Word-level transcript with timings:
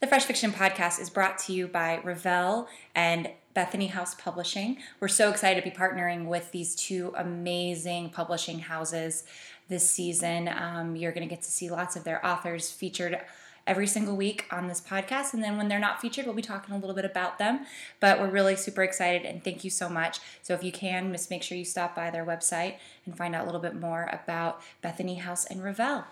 The 0.00 0.06
Fresh 0.06 0.26
Fiction 0.26 0.52
Podcast 0.52 1.00
is 1.00 1.10
brought 1.10 1.38
to 1.38 1.52
you 1.52 1.66
by 1.66 2.00
Revell 2.04 2.68
and 2.94 3.30
Bethany 3.52 3.88
House 3.88 4.14
Publishing. 4.14 4.76
We're 5.00 5.08
so 5.08 5.28
excited 5.28 5.60
to 5.60 5.68
be 5.68 5.76
partnering 5.76 6.26
with 6.26 6.52
these 6.52 6.76
two 6.76 7.12
amazing 7.16 8.10
publishing 8.10 8.60
houses 8.60 9.24
this 9.68 9.90
season. 9.90 10.46
Um, 10.46 10.94
you're 10.94 11.10
going 11.10 11.28
to 11.28 11.34
get 11.34 11.42
to 11.42 11.50
see 11.50 11.68
lots 11.68 11.96
of 11.96 12.04
their 12.04 12.24
authors 12.24 12.70
featured 12.70 13.18
every 13.66 13.88
single 13.88 14.14
week 14.14 14.44
on 14.52 14.68
this 14.68 14.80
podcast. 14.80 15.34
And 15.34 15.42
then 15.42 15.56
when 15.56 15.66
they're 15.66 15.80
not 15.80 16.00
featured, 16.00 16.26
we'll 16.26 16.34
be 16.36 16.42
talking 16.42 16.76
a 16.76 16.78
little 16.78 16.94
bit 16.94 17.04
about 17.04 17.40
them. 17.40 17.66
But 17.98 18.20
we're 18.20 18.30
really 18.30 18.54
super 18.54 18.84
excited 18.84 19.26
and 19.26 19.42
thank 19.42 19.64
you 19.64 19.70
so 19.70 19.88
much. 19.88 20.20
So 20.42 20.54
if 20.54 20.62
you 20.62 20.70
can, 20.70 21.10
just 21.10 21.28
make 21.28 21.42
sure 21.42 21.58
you 21.58 21.64
stop 21.64 21.96
by 21.96 22.10
their 22.10 22.24
website 22.24 22.76
and 23.04 23.18
find 23.18 23.34
out 23.34 23.42
a 23.42 23.46
little 23.46 23.60
bit 23.60 23.74
more 23.74 24.08
about 24.12 24.62
Bethany 24.80 25.16
House 25.16 25.44
and 25.44 25.60
Revell. 25.60 26.06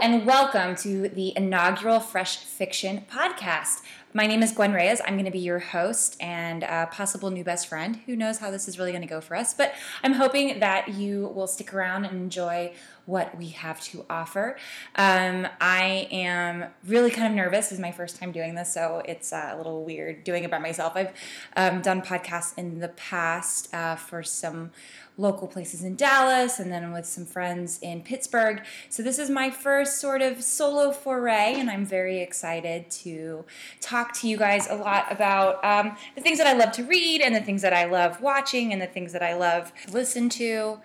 And 0.00 0.24
welcome 0.24 0.76
to 0.76 1.08
the 1.08 1.32
inaugural 1.36 1.98
Fresh 1.98 2.38
Fiction 2.38 3.04
podcast. 3.10 3.82
My 4.14 4.28
name 4.28 4.44
is 4.44 4.52
Gwen 4.52 4.72
Reyes. 4.72 5.00
I'm 5.04 5.14
going 5.14 5.24
to 5.24 5.30
be 5.32 5.40
your 5.40 5.58
host 5.58 6.16
and 6.20 6.62
possible 6.92 7.30
new 7.30 7.42
best 7.42 7.66
friend. 7.66 7.96
Who 8.06 8.14
knows 8.14 8.38
how 8.38 8.52
this 8.52 8.68
is 8.68 8.78
really 8.78 8.92
going 8.92 9.02
to 9.02 9.08
go 9.08 9.20
for 9.20 9.34
us, 9.34 9.54
but 9.54 9.74
I'm 10.04 10.12
hoping 10.12 10.60
that 10.60 10.90
you 10.90 11.32
will 11.34 11.48
stick 11.48 11.74
around 11.74 12.04
and 12.04 12.16
enjoy 12.16 12.74
what 13.06 13.36
we 13.36 13.48
have 13.48 13.80
to 13.80 14.06
offer. 14.08 14.56
Um, 14.94 15.48
I 15.60 16.06
am 16.12 16.66
really 16.86 17.10
kind 17.10 17.26
of 17.26 17.32
nervous. 17.34 17.66
This 17.66 17.72
is 17.72 17.80
my 17.80 17.90
first 17.90 18.20
time 18.20 18.30
doing 18.30 18.54
this, 18.54 18.72
so 18.72 19.02
it's 19.04 19.32
uh, 19.32 19.50
a 19.52 19.56
little 19.56 19.84
weird 19.84 20.22
doing 20.22 20.44
it 20.44 20.50
by 20.50 20.58
myself. 20.58 20.92
I've 20.94 21.12
um, 21.56 21.82
done 21.82 22.02
podcasts 22.02 22.56
in 22.56 22.78
the 22.78 22.88
past 22.88 23.74
uh, 23.74 23.96
for 23.96 24.22
some 24.22 24.70
local 25.18 25.48
places 25.48 25.82
in 25.82 25.96
Dallas 25.96 26.60
and 26.60 26.72
then 26.72 26.92
with 26.92 27.04
some 27.04 27.26
friends 27.26 27.78
in 27.82 28.02
Pittsburgh. 28.02 28.62
So 28.88 29.02
this 29.02 29.18
is 29.18 29.28
my 29.28 29.50
first 29.50 30.00
sort 30.00 30.22
of 30.22 30.42
solo 30.42 30.92
foray, 30.92 31.54
and 31.56 31.68
I'm 31.68 31.84
very 31.84 32.20
excited 32.20 32.90
to 33.02 33.44
talk 33.80 34.14
to 34.20 34.28
you 34.28 34.36
guys 34.38 34.68
a 34.70 34.76
lot 34.76 35.10
about 35.10 35.62
um, 35.64 35.96
the 36.14 36.20
things 36.20 36.38
that 36.38 36.46
I 36.46 36.52
love 36.52 36.72
to 36.72 36.84
read 36.84 37.20
and 37.20 37.34
the 37.34 37.40
things 37.40 37.62
that 37.62 37.72
I 37.72 37.84
love 37.84 38.20
watching 38.22 38.72
and 38.72 38.80
the 38.80 38.86
things 38.86 39.12
that 39.12 39.22
I 39.22 39.34
love 39.34 39.72
to 39.86 39.92
listen 39.92 40.28
to. 40.30 40.78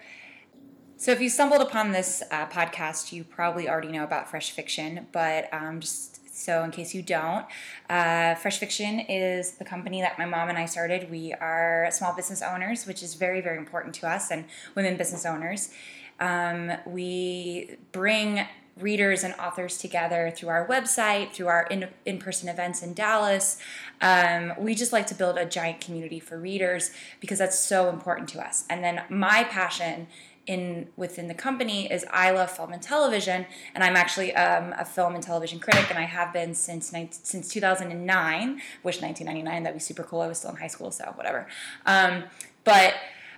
So, 0.97 1.12
if 1.12 1.20
you 1.20 1.30
stumbled 1.30 1.62
upon 1.62 1.92
this 1.92 2.23
uh, 2.31 2.47
podcast, 2.47 3.12
you 3.12 3.23
probably 3.23 3.68
already 3.68 3.90
know 3.90 4.03
about 4.03 4.30
Fresh 4.30 4.52
Fiction, 4.52 5.08
but 5.12 5.53
um, 5.53 5.81
just 5.81 6.22
so, 6.36 6.64
in 6.64 6.72
case 6.72 6.95
you 6.95 7.03
don't, 7.03 7.45
uh, 7.92 8.34
Fresh 8.34 8.58
Fiction 8.58 9.00
is 9.02 9.52
the 9.52 9.64
company 9.64 10.02
that 10.02 10.17
my 10.17 10.26
mom 10.26 10.50
and 10.50 10.58
I 10.58 10.66
started. 10.66 11.12
We 11.12 11.31
are 11.34 11.90
small 11.92 12.16
business 12.16 12.42
owners, 12.42 12.88
which 12.88 13.03
is 13.03 13.14
very, 13.14 13.40
very 13.40 13.59
important 13.59 13.94
to 13.95 14.08
us, 14.09 14.31
and 14.31 14.45
women 14.73 14.98
business 14.98 15.28
owners. 15.28 15.70
Um, 16.20 16.72
we 16.88 17.78
bring 17.92 18.48
readers 18.80 19.23
and 19.23 19.36
authors 19.36 19.78
together 19.78 20.34
through 20.36 20.50
our 20.50 20.67
website, 20.67 21.34
through 21.34 21.48
our 21.48 21.67
in, 21.67 21.88
in-person 22.06 22.50
events 22.50 22.81
in 22.81 22.94
Dallas. 22.95 23.59
Um, 24.02 24.53
we 24.58 24.73
just 24.73 24.92
like 24.92 25.06
to 25.08 25.16
build 25.16 25.38
a 25.38 25.45
giant 25.45 25.81
community 25.81 26.20
for 26.20 26.40
readers 26.40 26.90
because 27.20 27.38
that's 27.38 27.59
so 27.59 27.90
important 27.90 28.28
to 28.30 28.44
us. 28.44 28.66
And 28.72 28.84
then 28.84 29.03
my 29.09 29.44
passion 29.44 30.08
in 30.45 30.89
within 30.97 31.27
the 31.27 31.33
company 31.33 31.91
is 31.91 32.05
I 32.11 32.31
love 32.31 32.52
film 32.52 32.73
and 32.73 32.81
television, 32.81 33.45
and 33.73 33.83
I'm 33.83 33.95
actually 33.95 34.36
um, 34.36 34.73
a 34.77 34.85
film 34.85 35.16
and 35.16 35.23
television 35.23 35.59
critic, 35.59 35.89
and 35.89 35.97
I 35.97 36.03
have 36.03 36.33
been 36.33 36.53
since 36.53 36.94
since 37.11 37.47
2009. 37.47 38.62
Wish 38.84 39.01
1999 39.01 39.63
that'd 39.63 39.75
be 39.75 39.79
super 39.79 40.03
cool. 40.03 40.22
I 40.22 40.28
was 40.28 40.40
still 40.40 40.51
in 40.51 40.57
high 40.57 40.68
school, 40.68 40.91
so 40.91 41.06
whatever. 41.16 41.47
Um, 41.85 42.23
but 42.63 42.94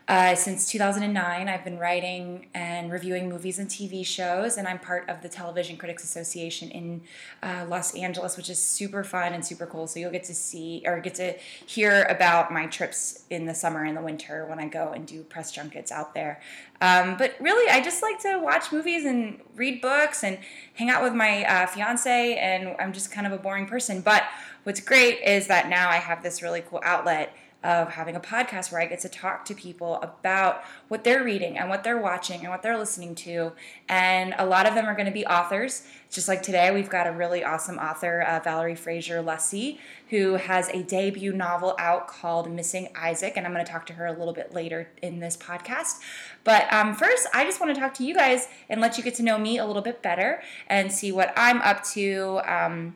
uh, 0.08 0.36
since 0.36 0.70
2009, 0.70 1.50
I've 1.50 1.64
been 1.64 1.80
writing 1.80 2.46
and 2.54 2.92
reviewing 2.92 3.28
movies 3.28 3.58
and 3.58 3.68
TV 3.68 4.06
shows, 4.06 4.56
and 4.56 4.68
I'm 4.68 4.78
part 4.78 5.10
of 5.10 5.24
the 5.24 5.30
Television 5.30 5.78
Critics 5.78 6.04
Association 6.04 6.70
in 6.70 7.02
uh, 7.42 7.66
Los 7.68 7.96
Angeles, 7.96 8.38
which 8.38 8.48
is 8.48 8.60
super 8.60 9.04
fun 9.04 9.34
and 9.34 9.44
super 9.44 9.66
cool. 9.66 9.88
So 9.88 10.00
you'll 10.00 10.12
get 10.12 10.24
to 10.26 10.36
see 10.36 10.84
or 10.86 11.00
get 11.00 11.16
to 11.16 11.34
hear 11.66 12.04
about 12.04 12.54
my 12.54 12.68
trips 12.68 13.24
in 13.32 13.48
the 13.48 13.56
summer 13.56 13.84
and 13.84 13.98
the 13.98 14.02
winter 14.02 14.46
when 14.46 14.60
I 14.60 14.68
go 14.68 14.92
and 14.92 15.08
do 15.08 15.24
press 15.24 15.52
junkets 15.52 15.92
out 15.92 16.14
there. 16.14 16.40
Um, 16.82 17.18
but 17.18 17.36
really, 17.40 17.68
I 17.72 17.82
just 17.82 18.04
like 18.04 18.20
to 18.20 18.38
watch 18.38 18.72
movies 18.72 19.06
and 19.06 19.40
read 19.56 19.82
books 19.82 20.24
and 20.24 20.38
hang 20.76 20.92
out 20.92 21.02
with 21.02 21.14
my 21.14 21.46
uh, 21.46 21.66
fiance, 21.66 22.36
and 22.36 22.76
I'm 22.80 22.94
just 22.94 23.12
kind 23.12 23.26
of 23.26 23.34
a 23.34 23.40
boring 23.40 23.66
person. 23.66 24.02
But 24.02 24.24
what's 24.66 24.82
great 24.82 25.22
is 25.26 25.48
that 25.48 25.68
now 25.68 25.90
I 25.90 25.96
have 25.96 26.22
this 26.22 26.44
really 26.44 26.62
cool 26.62 26.82
outlet 26.84 27.36
of 27.66 27.90
having 27.90 28.16
a 28.16 28.20
podcast 28.20 28.72
where 28.72 28.80
I 28.80 28.86
get 28.86 29.00
to 29.00 29.10
talk 29.10 29.44
to 29.46 29.56
people 29.56 29.96
about 30.04 30.64
what 30.88 31.04
they're 31.04 31.24
reading 31.24 31.58
and 31.58 31.68
what 31.68 31.84
they're 31.84 32.00
watching 32.00 32.42
and 32.42 32.50
what 32.50 32.62
they're 32.62 32.78
listening 32.78 33.16
to. 33.16 33.54
And 33.90 34.36
a 34.38 34.46
lot 34.46 34.68
of 34.68 34.76
them 34.76 34.86
are 34.86 34.94
going 34.94 35.08
to 35.08 35.12
be 35.12 35.26
authors. 35.26 35.88
Just 36.12 36.28
like 36.28 36.44
today, 36.44 36.72
we've 36.72 36.90
got 36.90 37.08
a 37.08 37.12
really 37.12 37.44
awesome 37.44 37.80
author, 37.80 38.22
uh, 38.22 38.40
Valerie 38.44 38.76
Fraser 38.76 39.20
Luesse, 39.22 39.80
who 40.12 40.36
has 40.36 40.70
a 40.70 40.84
debut 40.84 41.34
novel 41.34 41.76
out 41.80 42.08
called 42.08 42.52
Missing 42.52 42.90
Isaac. 42.96 43.34
And 43.36 43.48
I'm 43.48 43.52
going 43.52 43.66
to 43.66 43.72
talk 43.72 43.88
to 43.88 43.94
her 43.94 44.06
a 44.06 44.14
little 44.14 44.34
bit 44.34 44.54
later 44.54 44.88
in 45.02 45.20
this 45.20 45.36
podcast. 45.36 46.02
But 46.44 46.72
um, 46.72 46.94
first, 46.94 47.28
I 47.34 47.46
just 47.46 47.60
want 47.60 47.74
to 47.74 47.82
talk 47.82 47.96
to 47.96 48.06
you 48.06 48.14
guys 48.14 48.48
and 48.70 48.80
let 48.80 49.00
you 49.00 49.04
get 49.04 49.16
to 49.16 49.24
know 49.24 49.40
me 49.40 49.58
a 49.58 49.66
little 49.66 49.82
bit 49.82 50.04
better 50.04 50.44
and 50.68 50.92
see 50.92 51.12
what 51.12 51.34
I'm 51.36 51.62
up 51.62 51.84
to. 51.94 52.42
Um, 52.46 52.96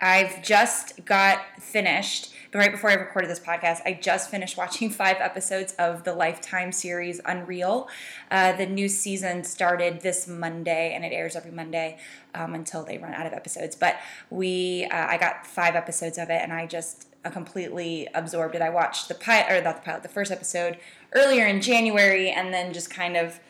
I've 0.00 0.42
just 0.42 1.04
got 1.04 1.40
finished 1.60 2.33
but 2.54 2.60
right 2.60 2.70
before 2.70 2.90
I 2.90 2.94
recorded 2.94 3.28
this 3.28 3.40
podcast, 3.40 3.80
I 3.84 3.98
just 4.00 4.30
finished 4.30 4.56
watching 4.56 4.88
five 5.02 5.16
episodes 5.18 5.72
of 5.72 6.04
the 6.04 6.14
Lifetime 6.14 6.70
series 6.70 7.20
Unreal. 7.24 7.88
Uh, 8.30 8.52
the 8.52 8.64
new 8.64 8.88
season 8.88 9.42
started 9.42 10.02
this 10.02 10.28
Monday, 10.28 10.92
and 10.94 11.04
it 11.04 11.08
airs 11.08 11.34
every 11.34 11.50
Monday 11.50 11.98
um, 12.32 12.54
until 12.54 12.84
they 12.84 12.96
run 12.96 13.12
out 13.12 13.26
of 13.26 13.32
episodes. 13.32 13.74
But 13.74 13.96
we, 14.30 14.86
uh, 14.92 15.06
I 15.08 15.18
got 15.18 15.44
five 15.44 15.74
episodes 15.74 16.16
of 16.16 16.30
it, 16.30 16.42
and 16.42 16.52
I 16.52 16.66
just 16.66 17.08
uh, 17.24 17.30
completely 17.30 18.06
absorbed 18.14 18.54
it. 18.54 18.62
I 18.62 18.70
watched 18.70 19.08
the 19.08 19.16
pilot, 19.16 19.50
or 19.50 19.60
not 19.60 19.78
the 19.78 19.82
pilot, 19.82 20.04
the 20.04 20.08
first 20.08 20.30
episode 20.30 20.78
earlier 21.12 21.48
in 21.48 21.60
January, 21.60 22.30
and 22.30 22.54
then 22.54 22.72
just 22.72 22.88
kind 22.88 23.16
of 23.16 23.40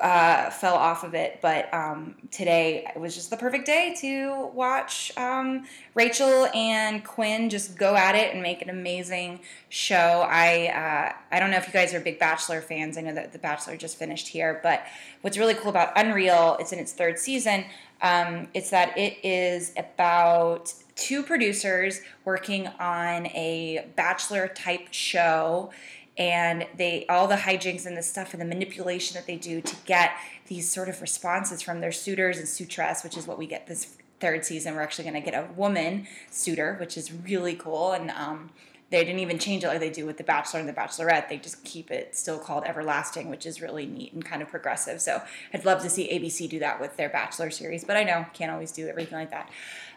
uh, 0.00 0.50
fell 0.50 0.74
off 0.74 1.04
of 1.04 1.14
it, 1.14 1.40
but 1.42 1.72
um, 1.74 2.14
today 2.30 2.90
it 2.94 3.00
was 3.00 3.14
just 3.14 3.30
the 3.30 3.36
perfect 3.36 3.66
day 3.66 3.94
to 4.00 4.46
watch 4.54 5.12
um, 5.16 5.66
Rachel 5.94 6.46
and 6.54 7.04
Quinn 7.04 7.50
just 7.50 7.76
go 7.76 7.96
at 7.96 8.14
it 8.14 8.32
and 8.32 8.42
make 8.42 8.62
an 8.62 8.70
amazing 8.70 9.40
show. 9.68 10.26
I 10.28 10.68
uh, 10.68 11.34
I 11.34 11.40
don't 11.40 11.50
know 11.50 11.56
if 11.58 11.66
you 11.66 11.72
guys 11.72 11.94
are 11.94 12.00
big 12.00 12.18
Bachelor 12.18 12.60
fans. 12.60 12.96
I 12.98 13.02
know 13.02 13.14
that 13.14 13.32
The 13.32 13.38
Bachelor 13.38 13.76
just 13.76 13.98
finished 13.98 14.28
here, 14.28 14.60
but 14.62 14.82
what's 15.22 15.38
really 15.38 15.54
cool 15.54 15.70
about 15.70 15.92
Unreal, 15.96 16.56
it's 16.60 16.72
in 16.72 16.78
its 16.78 16.92
third 16.92 17.18
season. 17.18 17.64
Um, 18.00 18.48
it's 18.54 18.70
that 18.70 18.96
it 18.96 19.18
is 19.24 19.72
about 19.76 20.72
two 20.94 21.22
producers 21.22 22.00
working 22.24 22.66
on 22.80 23.26
a 23.28 23.86
Bachelor 23.96 24.48
type 24.48 24.88
show 24.90 25.70
and 26.18 26.66
they 26.76 27.06
all 27.08 27.28
the 27.28 27.36
hijinks 27.36 27.86
and 27.86 27.96
the 27.96 28.02
stuff 28.02 28.34
and 28.34 28.42
the 28.42 28.46
manipulation 28.46 29.14
that 29.14 29.26
they 29.26 29.36
do 29.36 29.60
to 29.60 29.76
get 29.86 30.12
these 30.48 30.70
sort 30.70 30.88
of 30.88 31.00
responses 31.00 31.62
from 31.62 31.80
their 31.80 31.92
suitors 31.92 32.38
and 32.38 32.48
suitress, 32.48 33.04
which 33.04 33.16
is 33.16 33.26
what 33.26 33.38
we 33.38 33.46
get 33.46 33.68
this 33.68 33.96
third 34.18 34.44
season. 34.44 34.74
We're 34.74 34.82
actually 34.82 35.08
going 35.08 35.22
to 35.22 35.30
get 35.30 35.34
a 35.34 35.52
woman 35.52 36.08
suitor, 36.30 36.76
which 36.80 36.96
is 36.96 37.12
really 37.12 37.54
cool, 37.54 37.92
and 37.92 38.10
um, 38.10 38.50
they 38.90 39.04
didn't 39.04 39.20
even 39.20 39.38
change 39.38 39.64
it 39.64 39.68
like 39.68 39.80
they 39.80 39.90
do 39.90 40.06
with 40.06 40.16
the 40.16 40.24
Bachelor 40.24 40.60
and 40.60 40.68
the 40.68 40.72
Bachelorette. 40.72 41.28
They 41.28 41.36
just 41.36 41.62
keep 41.62 41.90
it 41.90 42.16
still 42.16 42.38
called 42.38 42.64
Everlasting, 42.64 43.28
which 43.28 43.46
is 43.46 43.60
really 43.60 43.86
neat 43.86 44.12
and 44.12 44.24
kind 44.24 44.42
of 44.42 44.48
progressive. 44.48 45.00
So 45.00 45.22
I'd 45.52 45.64
love 45.64 45.82
to 45.82 45.90
see 45.90 46.08
ABC 46.08 46.48
do 46.48 46.58
that 46.60 46.80
with 46.80 46.96
their 46.96 47.10
Bachelor 47.10 47.50
series, 47.50 47.84
but 47.84 47.96
I 47.96 48.02
know 48.02 48.26
can't 48.32 48.50
always 48.50 48.72
do 48.72 48.88
everything 48.88 49.18
like 49.18 49.30
that. 49.30 49.50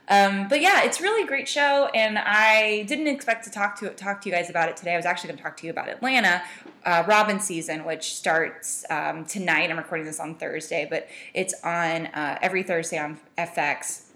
Um, 0.07 0.47
but 0.47 0.61
yeah, 0.61 0.83
it's 0.83 0.99
really 0.99 1.23
a 1.23 1.27
great 1.27 1.47
show, 1.47 1.89
and 1.93 2.17
I 2.17 2.83
didn't 2.83 3.07
expect 3.07 3.45
to 3.45 3.51
talk 3.51 3.79
to 3.79 3.89
talk 3.91 4.21
to 4.21 4.29
you 4.29 4.35
guys 4.35 4.49
about 4.49 4.67
it 4.67 4.75
today. 4.75 4.93
I 4.93 4.97
was 4.97 5.05
actually 5.05 5.29
going 5.29 5.37
to 5.37 5.43
talk 5.43 5.57
to 5.57 5.65
you 5.65 5.71
about 5.71 5.87
Atlanta, 5.87 6.43
uh, 6.85 7.03
Robbin' 7.07 7.39
season, 7.39 7.85
which 7.85 8.15
starts 8.15 8.83
um, 8.89 9.25
tonight. 9.25 9.69
I'm 9.69 9.77
recording 9.77 10.05
this 10.05 10.19
on 10.19 10.35
Thursday, 10.35 10.87
but 10.89 11.07
it's 11.33 11.53
on 11.63 12.07
uh, 12.07 12.39
every 12.41 12.63
Thursday 12.63 12.97
on 12.97 13.19
FX, 13.37 14.07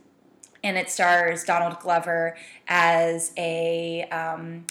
and 0.64 0.78
it 0.78 0.90
stars 0.90 1.44
Donald 1.44 1.80
Glover 1.80 2.36
as 2.68 3.32
a. 3.38 4.04
Um, 4.12 4.66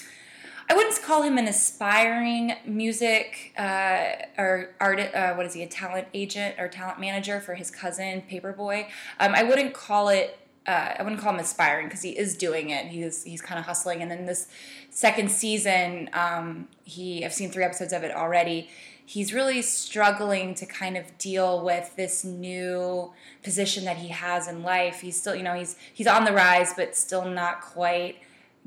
I 0.67 0.73
wouldn't 0.73 0.99
call 1.03 1.21
him 1.21 1.37
an 1.37 1.47
aspiring 1.47 2.53
music 2.65 3.53
uh, 3.57 4.13
or 4.37 4.75
art. 4.79 4.99
Uh, 4.99 5.33
what 5.35 5.45
is 5.45 5.53
he? 5.53 5.61
A 5.61 5.67
talent 5.67 6.07
agent 6.13 6.55
or 6.57 6.67
talent 6.67 6.99
manager 6.99 7.39
for 7.39 7.53
his 7.53 7.69
cousin 7.69 8.23
Paper 8.23 8.51
Boi. 8.51 8.87
Um, 9.19 9.35
I 9.35 9.43
wouldn't 9.43 9.73
call 9.73 10.09
it 10.09 10.39
uh, 10.67 10.95
I 10.97 11.03
wouldn't 11.03 11.21
call 11.21 11.33
him 11.33 11.39
aspiring 11.39 11.87
because 11.87 12.01
he 12.01 12.17
is 12.17 12.35
doing 12.35 12.69
it. 12.71 12.87
He's 12.87 13.23
he's 13.23 13.41
kind 13.41 13.59
of 13.59 13.65
hustling. 13.65 14.01
And 14.01 14.09
then 14.09 14.25
this 14.25 14.47
second 14.89 15.29
season, 15.31 16.09
um, 16.13 16.67
he 16.83 17.23
I've 17.25 17.33
seen 17.33 17.51
three 17.51 17.63
episodes 17.63 17.93
of 17.93 18.03
it 18.03 18.15
already. 18.15 18.69
he's 19.05 19.33
really 19.33 19.61
struggling 19.61 20.55
to 20.55 20.65
kind 20.65 20.97
of 20.97 21.17
deal 21.17 21.63
with 21.63 21.95
this 21.95 22.23
new 22.23 23.13
position 23.43 23.85
that 23.85 23.97
he 23.97 24.07
has 24.09 24.47
in 24.47 24.63
life. 24.63 25.01
He's 25.01 25.19
still, 25.19 25.35
you 25.35 25.43
know, 25.43 25.53
he's 25.53 25.75
he's 25.93 26.07
on 26.07 26.25
the 26.25 26.33
rise, 26.33 26.73
but 26.75 26.95
still 26.95 27.25
not 27.25 27.61
quite 27.61 28.17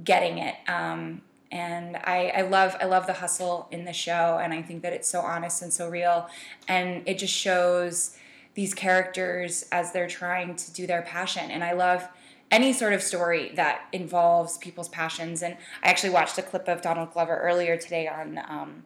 getting 0.02 0.38
it. 0.38 0.54
Um, 0.68 1.22
and 1.50 1.96
I, 1.96 2.32
I 2.36 2.40
love 2.42 2.76
I 2.80 2.84
love 2.84 3.06
the 3.06 3.14
hustle 3.14 3.66
in 3.70 3.84
the 3.84 3.92
show, 3.92 4.38
and 4.40 4.52
I 4.52 4.62
think 4.62 4.82
that 4.82 4.92
it's 4.92 5.08
so 5.08 5.20
honest 5.20 5.62
and 5.62 5.72
so 5.72 5.88
real, 5.88 6.28
and 6.68 7.02
it 7.06 7.18
just 7.18 7.34
shows 7.34 8.16
these 8.58 8.74
characters 8.74 9.64
as 9.70 9.92
they're 9.92 10.08
trying 10.08 10.56
to 10.56 10.72
do 10.72 10.84
their 10.84 11.02
passion. 11.02 11.48
And 11.48 11.62
I 11.62 11.74
love 11.74 12.08
any 12.50 12.72
sort 12.72 12.92
of 12.92 13.00
story 13.00 13.52
that 13.54 13.82
involves 13.92 14.58
people's 14.58 14.88
passions. 14.88 15.44
And 15.44 15.56
I 15.80 15.88
actually 15.88 16.10
watched 16.10 16.36
a 16.38 16.42
clip 16.42 16.66
of 16.66 16.82
Donald 16.82 17.12
Glover 17.12 17.36
earlier 17.36 17.76
today 17.76 18.08
on 18.08 18.40
um, 18.48 18.82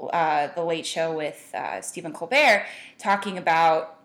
uh, 0.00 0.48
the 0.48 0.64
Late 0.64 0.84
Show 0.84 1.16
with 1.16 1.48
uh, 1.54 1.80
Stephen 1.80 2.12
Colbert, 2.12 2.66
talking 2.98 3.38
about 3.38 3.97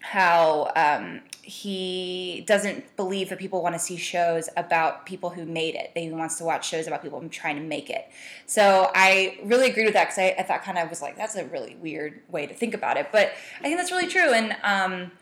how 0.00 0.72
um, 0.76 1.20
he 1.42 2.44
doesn't 2.46 2.96
believe 2.96 3.28
that 3.28 3.38
people 3.38 3.62
want 3.62 3.74
to 3.74 3.78
see 3.78 3.96
shows 3.96 4.48
about 4.56 5.04
people 5.04 5.30
who 5.30 5.44
made 5.44 5.74
it. 5.74 5.92
That 5.94 6.00
He 6.00 6.10
wants 6.10 6.36
to 6.38 6.44
watch 6.44 6.68
shows 6.68 6.86
about 6.86 7.02
people 7.02 7.22
trying 7.30 7.56
to 7.56 7.62
make 7.62 7.90
it. 7.90 8.08
So 8.46 8.90
I 8.94 9.38
really 9.44 9.70
agreed 9.70 9.84
with 9.84 9.94
that 9.94 10.04
because 10.04 10.18
I, 10.18 10.34
I, 10.38 10.42
thought 10.42 10.62
kind 10.62 10.78
of 10.78 10.88
was 10.88 11.02
like, 11.02 11.16
that's 11.16 11.36
a 11.36 11.44
really 11.44 11.76
weird 11.76 12.20
way 12.30 12.46
to 12.46 12.54
think 12.54 12.74
about 12.74 12.96
it. 12.96 13.08
But 13.12 13.32
I 13.58 13.64
think 13.64 13.76
that's 13.76 13.90
really 13.90 14.06
true. 14.06 14.32
And 14.32 14.56
um, 14.62 15.12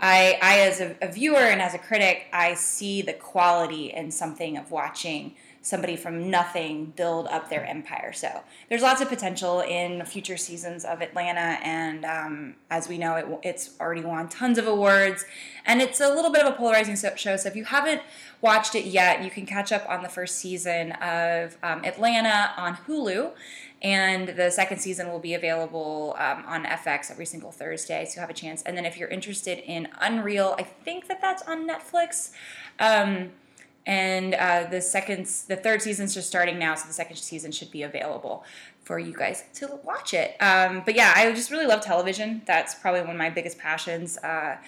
I, 0.00 0.38
I, 0.42 0.60
as 0.60 0.80
a, 0.80 0.96
a 1.00 1.10
viewer 1.10 1.38
and 1.38 1.62
as 1.62 1.74
a 1.74 1.78
critic, 1.78 2.26
I 2.32 2.54
see 2.54 3.00
the 3.02 3.14
quality 3.14 3.92
in 3.92 4.10
something 4.10 4.56
of 4.56 4.70
watching 4.70 5.36
somebody 5.68 5.96
from 5.96 6.30
nothing 6.30 6.86
build 6.96 7.26
up 7.28 7.50
their 7.50 7.64
empire. 7.64 8.12
So 8.12 8.42
there's 8.68 8.82
lots 8.82 9.00
of 9.00 9.08
potential 9.08 9.60
in 9.60 10.04
future 10.04 10.36
seasons 10.36 10.84
of 10.84 11.02
Atlanta, 11.02 11.58
and 11.62 12.04
um, 12.04 12.54
as 12.70 12.88
we 12.88 12.98
know, 12.98 13.16
it, 13.16 13.26
it's 13.42 13.70
already 13.80 14.02
won 14.02 14.28
tons 14.28 14.58
of 14.58 14.66
awards, 14.66 15.24
and 15.66 15.82
it's 15.82 16.00
a 16.00 16.08
little 16.08 16.32
bit 16.32 16.44
of 16.44 16.52
a 16.52 16.56
polarizing 16.56 16.96
show. 17.16 17.36
So 17.36 17.48
if 17.48 17.54
you 17.54 17.64
haven't 17.64 18.02
watched 18.40 18.74
it 18.74 18.86
yet, 18.86 19.22
you 19.22 19.30
can 19.30 19.46
catch 19.46 19.70
up 19.72 19.88
on 19.88 20.02
the 20.02 20.08
first 20.08 20.36
season 20.36 20.92
of 20.92 21.56
um, 21.62 21.84
Atlanta 21.84 22.52
on 22.56 22.76
Hulu. 22.76 23.32
And 23.80 24.30
the 24.30 24.50
second 24.50 24.78
season 24.78 25.08
will 25.08 25.20
be 25.20 25.34
available 25.34 26.16
um, 26.18 26.42
on 26.46 26.64
FX 26.64 27.12
every 27.12 27.26
single 27.26 27.52
Thursday, 27.52 28.04
so 28.06 28.16
you 28.16 28.20
have 28.20 28.30
a 28.30 28.34
chance. 28.34 28.60
And 28.62 28.76
then 28.76 28.84
if 28.84 28.96
you're 28.98 29.08
interested 29.08 29.58
in 29.58 29.86
Unreal, 30.00 30.56
I 30.58 30.64
think 30.64 31.06
that 31.06 31.20
that's 31.20 31.42
on 31.42 31.68
Netflix. 31.68 32.32
Um, 32.80 33.30
and 33.88 34.34
uh, 34.34 34.66
the 34.70 34.82
second, 34.82 35.24
the 35.48 35.56
third 35.56 35.80
season's 35.80 36.12
just 36.12 36.28
starting 36.28 36.58
now, 36.58 36.74
so 36.74 36.86
the 36.86 36.92
second 36.92 37.16
season 37.16 37.50
should 37.50 37.70
be 37.70 37.82
available 37.82 38.44
for 38.84 38.98
you 38.98 39.14
guys 39.14 39.44
to 39.54 39.80
watch 39.82 40.12
it. 40.12 40.36
Um, 40.42 40.82
but 40.84 40.94
yeah, 40.94 41.14
I 41.16 41.32
just 41.32 41.50
really 41.50 41.66
love 41.66 41.80
television. 41.80 42.42
That's 42.46 42.74
probably 42.74 43.00
one 43.00 43.10
of 43.10 43.16
my 43.16 43.30
biggest 43.30 43.56
passions. 43.58 44.18
Uh, 44.18 44.58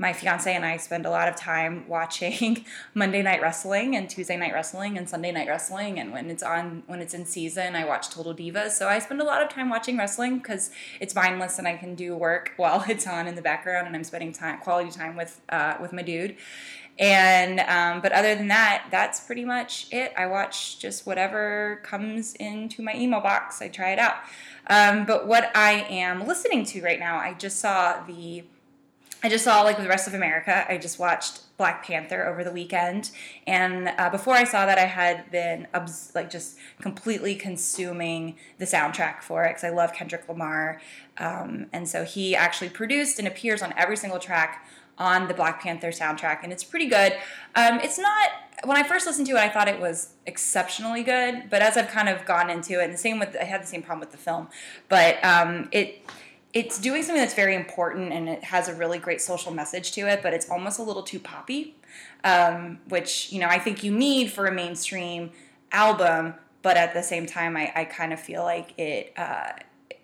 my 0.00 0.12
fiance 0.12 0.54
and 0.54 0.64
I 0.64 0.76
spend 0.76 1.06
a 1.06 1.10
lot 1.10 1.26
of 1.26 1.34
time 1.34 1.86
watching 1.88 2.64
Monday 2.94 3.20
Night 3.20 3.42
Wrestling 3.42 3.96
and 3.96 4.08
Tuesday 4.08 4.36
Night 4.36 4.52
Wrestling 4.52 4.96
and 4.96 5.08
Sunday 5.08 5.32
Night 5.32 5.48
Wrestling. 5.48 5.98
And 5.98 6.12
when 6.12 6.30
it's 6.30 6.44
on, 6.44 6.84
when 6.86 7.00
it's 7.00 7.14
in 7.14 7.26
season, 7.26 7.74
I 7.74 7.84
watch 7.84 8.10
Total 8.10 8.32
Divas. 8.32 8.70
So 8.70 8.88
I 8.88 9.00
spend 9.00 9.20
a 9.20 9.24
lot 9.24 9.42
of 9.42 9.48
time 9.48 9.70
watching 9.70 9.98
wrestling 9.98 10.38
because 10.38 10.70
it's 11.00 11.16
mindless 11.16 11.58
and 11.58 11.66
I 11.66 11.76
can 11.76 11.96
do 11.96 12.14
work 12.14 12.52
while 12.58 12.84
it's 12.88 13.08
on 13.08 13.26
in 13.26 13.34
the 13.34 13.42
background 13.42 13.88
and 13.88 13.96
I'm 13.96 14.04
spending 14.04 14.32
time, 14.32 14.60
quality 14.60 14.92
time 14.92 15.16
with 15.16 15.40
uh, 15.48 15.74
with 15.80 15.92
my 15.92 16.02
dude. 16.02 16.36
And 16.98 17.60
um, 17.60 18.00
but 18.00 18.12
other 18.12 18.34
than 18.34 18.48
that, 18.48 18.86
that's 18.90 19.20
pretty 19.20 19.44
much 19.44 19.86
it. 19.92 20.12
I 20.16 20.26
watch 20.26 20.80
just 20.80 21.06
whatever 21.06 21.80
comes 21.84 22.34
into 22.34 22.82
my 22.82 22.94
email 22.96 23.20
box. 23.20 23.62
I 23.62 23.68
try 23.68 23.92
it 23.92 23.98
out. 23.98 24.16
Um, 24.66 25.06
but 25.06 25.26
what 25.26 25.50
I 25.56 25.86
am 25.88 26.26
listening 26.26 26.64
to 26.66 26.82
right 26.82 26.98
now, 26.98 27.16
I 27.18 27.34
just 27.34 27.60
saw 27.60 28.04
the. 28.04 28.44
I 29.20 29.28
just 29.28 29.42
saw 29.42 29.62
like 29.62 29.78
the 29.78 29.88
rest 29.88 30.06
of 30.06 30.14
America. 30.14 30.64
I 30.68 30.78
just 30.78 31.00
watched 31.00 31.40
Black 31.56 31.84
Panther 31.84 32.24
over 32.26 32.44
the 32.44 32.52
weekend, 32.52 33.10
and 33.46 33.92
uh, 33.98 34.10
before 34.10 34.34
I 34.34 34.44
saw 34.44 34.66
that, 34.66 34.78
I 34.78 34.84
had 34.84 35.30
been 35.32 35.66
obs- 35.74 36.12
like 36.14 36.30
just 36.30 36.56
completely 36.80 37.34
consuming 37.34 38.36
the 38.58 38.64
soundtrack 38.64 39.22
for 39.22 39.44
it 39.44 39.50
because 39.50 39.64
I 39.64 39.70
love 39.70 39.92
Kendrick 39.92 40.28
Lamar, 40.28 40.80
um, 41.16 41.66
and 41.72 41.88
so 41.88 42.04
he 42.04 42.36
actually 42.36 42.70
produced 42.70 43.18
and 43.18 43.26
appears 43.26 43.60
on 43.60 43.74
every 43.76 43.96
single 43.96 44.20
track 44.20 44.64
on 44.98 45.28
the 45.28 45.34
Black 45.34 45.62
Panther 45.62 45.88
soundtrack, 45.88 46.40
and 46.42 46.52
it's 46.52 46.64
pretty 46.64 46.86
good. 46.86 47.12
Um, 47.54 47.80
it's 47.80 47.98
not 47.98 48.30
when 48.64 48.76
I 48.76 48.82
first 48.82 49.06
listened 49.06 49.26
to 49.28 49.34
it, 49.34 49.38
I 49.38 49.48
thought 49.48 49.68
it 49.68 49.80
was 49.80 50.14
exceptionally 50.26 51.02
good, 51.02 51.44
but 51.48 51.62
as 51.62 51.76
I've 51.76 51.88
kind 51.88 52.08
of 52.08 52.24
gone 52.24 52.50
into 52.50 52.80
it, 52.80 52.84
and 52.84 52.92
the 52.92 52.98
same 52.98 53.18
with 53.18 53.36
I 53.40 53.44
had 53.44 53.62
the 53.62 53.66
same 53.66 53.82
problem 53.82 54.00
with 54.00 54.10
the 54.10 54.18
film, 54.18 54.48
but 54.88 55.22
um, 55.24 55.68
it 55.72 56.02
it's 56.52 56.78
doing 56.78 57.02
something 57.02 57.20
that's 57.20 57.34
very 57.34 57.54
important 57.54 58.10
and 58.10 58.28
it 58.28 58.42
has 58.42 58.68
a 58.68 58.74
really 58.74 58.98
great 58.98 59.20
social 59.20 59.52
message 59.52 59.92
to 59.92 60.00
it, 60.08 60.22
but 60.22 60.32
it's 60.32 60.48
almost 60.48 60.78
a 60.78 60.82
little 60.82 61.02
too 61.02 61.20
poppy, 61.20 61.76
um, 62.24 62.78
which 62.88 63.32
you 63.32 63.40
know 63.40 63.48
I 63.48 63.58
think 63.58 63.84
you 63.84 63.92
need 63.92 64.32
for 64.32 64.46
a 64.46 64.52
mainstream 64.52 65.30
album, 65.70 66.34
but 66.62 66.76
at 66.76 66.94
the 66.94 67.02
same 67.02 67.26
time, 67.26 67.56
I, 67.56 67.72
I 67.74 67.84
kind 67.84 68.12
of 68.12 68.20
feel 68.20 68.42
like 68.42 68.78
it 68.78 69.12
uh, 69.16 69.52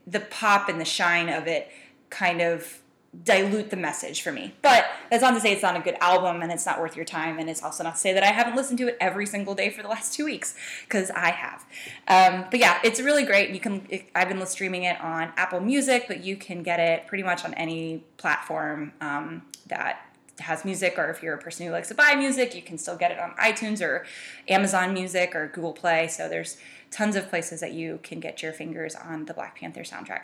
the 0.06 0.20
pop 0.20 0.68
and 0.68 0.80
the 0.80 0.84
shine 0.84 1.28
of 1.28 1.46
it 1.46 1.70
kind 2.10 2.40
of 2.40 2.80
dilute 3.22 3.70
the 3.70 3.76
message 3.76 4.22
for 4.22 4.32
me. 4.32 4.54
But 4.62 4.86
that's 5.10 5.22
not 5.22 5.32
to 5.32 5.40
say 5.40 5.52
it's 5.52 5.62
not 5.62 5.76
a 5.76 5.80
good 5.80 5.96
album 6.00 6.42
and 6.42 6.50
it's 6.50 6.66
not 6.66 6.80
worth 6.80 6.96
your 6.96 7.04
time. 7.04 7.38
And 7.38 7.48
it's 7.48 7.62
also 7.62 7.84
not 7.84 7.94
to 7.94 8.00
say 8.00 8.12
that 8.12 8.22
I 8.22 8.32
haven't 8.32 8.56
listened 8.56 8.78
to 8.78 8.88
it 8.88 8.96
every 9.00 9.26
single 9.26 9.54
day 9.54 9.70
for 9.70 9.82
the 9.82 9.88
last 9.88 10.12
two 10.14 10.24
weeks 10.24 10.54
because 10.84 11.10
I 11.10 11.30
have. 11.30 11.64
Um, 12.08 12.46
but 12.50 12.60
yeah, 12.60 12.80
it's 12.82 13.00
really 13.00 13.24
great. 13.24 13.50
You 13.50 13.60
can. 13.60 13.86
It, 13.88 14.10
I've 14.14 14.28
been 14.28 14.44
streaming 14.46 14.84
it 14.84 15.00
on 15.00 15.32
Apple 15.36 15.60
Music, 15.60 16.06
but 16.08 16.24
you 16.24 16.36
can 16.36 16.62
get 16.62 16.80
it 16.80 17.06
pretty 17.06 17.24
much 17.24 17.44
on 17.44 17.54
any 17.54 18.04
platform 18.16 18.92
um, 19.00 19.42
that 19.66 20.00
has 20.40 20.64
music 20.64 20.98
or 20.98 21.10
if 21.10 21.22
you're 21.22 21.34
a 21.34 21.38
person 21.38 21.64
who 21.64 21.72
likes 21.72 21.88
to 21.88 21.94
buy 21.94 22.14
music 22.16 22.56
you 22.56 22.62
can 22.62 22.76
still 22.76 22.96
get 22.96 23.12
it 23.12 23.20
on 23.20 23.30
itunes 23.34 23.80
or 23.80 24.04
amazon 24.48 24.92
music 24.92 25.32
or 25.34 25.46
google 25.46 25.72
play 25.72 26.08
so 26.08 26.28
there's 26.28 26.56
tons 26.90 27.14
of 27.14 27.28
places 27.28 27.60
that 27.60 27.72
you 27.72 28.00
can 28.02 28.18
get 28.18 28.42
your 28.42 28.52
fingers 28.52 28.96
on 28.96 29.26
the 29.26 29.34
black 29.34 29.56
panther 29.58 29.82
soundtrack 29.82 30.22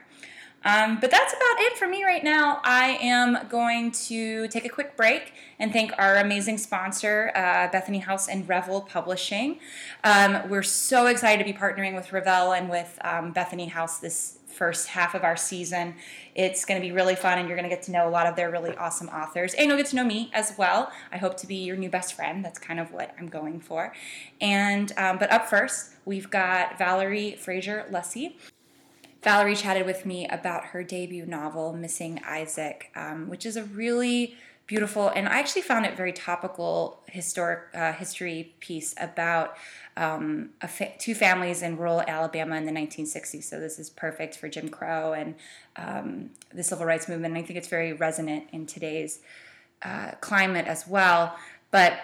um, 0.65 0.99
but 1.01 1.11
that's 1.11 1.33
about 1.33 1.61
it 1.61 1.79
for 1.79 1.89
me 1.89 2.05
right 2.05 2.23
now. 2.23 2.61
I 2.65 2.99
am 3.01 3.49
going 3.49 3.93
to 3.93 4.49
take 4.49 4.65
a 4.65 4.69
quick 4.69 4.97
break 4.97 5.33
and 5.59 5.73
thank 5.73 5.93
our 5.99 6.17
amazing 6.17 6.59
sponsor, 6.59 7.33
uh, 7.35 7.69
Bethany 7.71 7.99
House 7.99 8.29
and 8.29 8.49
Revell 8.49 8.83
Publishing. 8.83 9.59
Um, 10.05 10.49
we're 10.49 10.63
so 10.63 11.07
excited 11.07 11.45
to 11.45 11.51
be 11.51 11.57
partnering 11.57 11.95
with 11.95 12.13
Revell 12.13 12.53
and 12.53 12.69
with 12.69 12.99
um, 13.03 13.33
Bethany 13.33 13.67
House 13.67 13.99
this 13.99 14.39
first 14.51 14.89
half 14.89 15.15
of 15.15 15.25
our 15.25 15.37
season. 15.37 15.95
It's 16.35 16.67
going 16.67 16.79
to 16.79 16.87
be 16.87 16.93
really 16.93 17.15
fun, 17.15 17.39
and 17.39 17.49
you're 17.49 17.57
going 17.57 17.69
to 17.69 17.75
get 17.75 17.83
to 17.85 17.91
know 17.91 18.07
a 18.07 18.11
lot 18.11 18.27
of 18.27 18.37
their 18.37 18.51
really 18.51 18.77
awesome 18.77 19.09
authors, 19.09 19.55
and 19.55 19.69
you'll 19.69 19.79
get 19.79 19.87
to 19.87 19.97
know 19.97 20.05
me 20.05 20.31
as 20.35 20.55
well. 20.59 20.93
I 21.11 21.17
hope 21.17 21.39
to 21.39 21.47
be 21.47 21.57
your 21.57 21.77
new 21.77 21.89
best 21.89 22.15
friend. 22.15 22.45
That's 22.45 22.59
kind 22.59 22.79
of 22.79 22.93
what 22.93 23.15
I'm 23.19 23.29
going 23.29 23.61
for. 23.61 23.95
And 24.41 24.93
um, 24.99 25.17
but 25.19 25.33
up 25.33 25.49
first, 25.49 25.93
we've 26.05 26.29
got 26.29 26.77
Valerie 26.77 27.37
Fraser 27.37 27.87
Luesse. 27.91 28.35
Valerie 29.23 29.57
chatted 29.57 29.87
with 29.87 30.07
me 30.07 30.27
about 30.29 30.67
her 30.67 30.83
debut 30.83 31.27
novel, 31.27 31.73
Missing 31.73 32.23
Isaac, 32.27 32.91
um, 32.95 33.29
which 33.29 33.45
is 33.45 33.57
a 33.57 33.65
really 33.65 34.37
beautiful 34.71 35.09
and 35.09 35.29
I 35.29 35.41
actually 35.41 35.63
found 35.63 35.85
it 35.85 35.97
very 35.97 36.13
topical 36.13 37.03
historic 37.07 37.75
uh, 37.75 37.93
history 37.93 38.55
piece 38.61 38.95
about 39.01 39.57
um, 39.97 40.51
fa- 40.65 40.93
two 40.97 41.13
families 41.13 41.61
in 41.61 41.77
rural 41.77 42.03
Alabama 42.03 42.55
in 42.55 42.67
the 42.67 42.71
1960s. 42.71 43.43
So 43.43 43.59
this 43.59 43.81
is 43.81 43.91
perfect 43.91 44.37
for 44.37 44.49
Jim 44.49 44.69
Crow 44.69 45.13
and 45.13 45.35
um, 45.75 46.31
the 46.55 46.63
civil 46.63 46.87
rights 46.87 47.09
movement. 47.09 47.35
And 47.35 47.43
I 47.43 47.45
think 47.45 47.59
it's 47.59 47.67
very 47.67 47.95
resonant 47.95 48.45
in 48.53 48.65
today's 48.65 49.19
uh, 49.83 50.13
climate 50.21 50.69
as 50.69 50.87
well. 50.87 51.37
But 51.73 51.99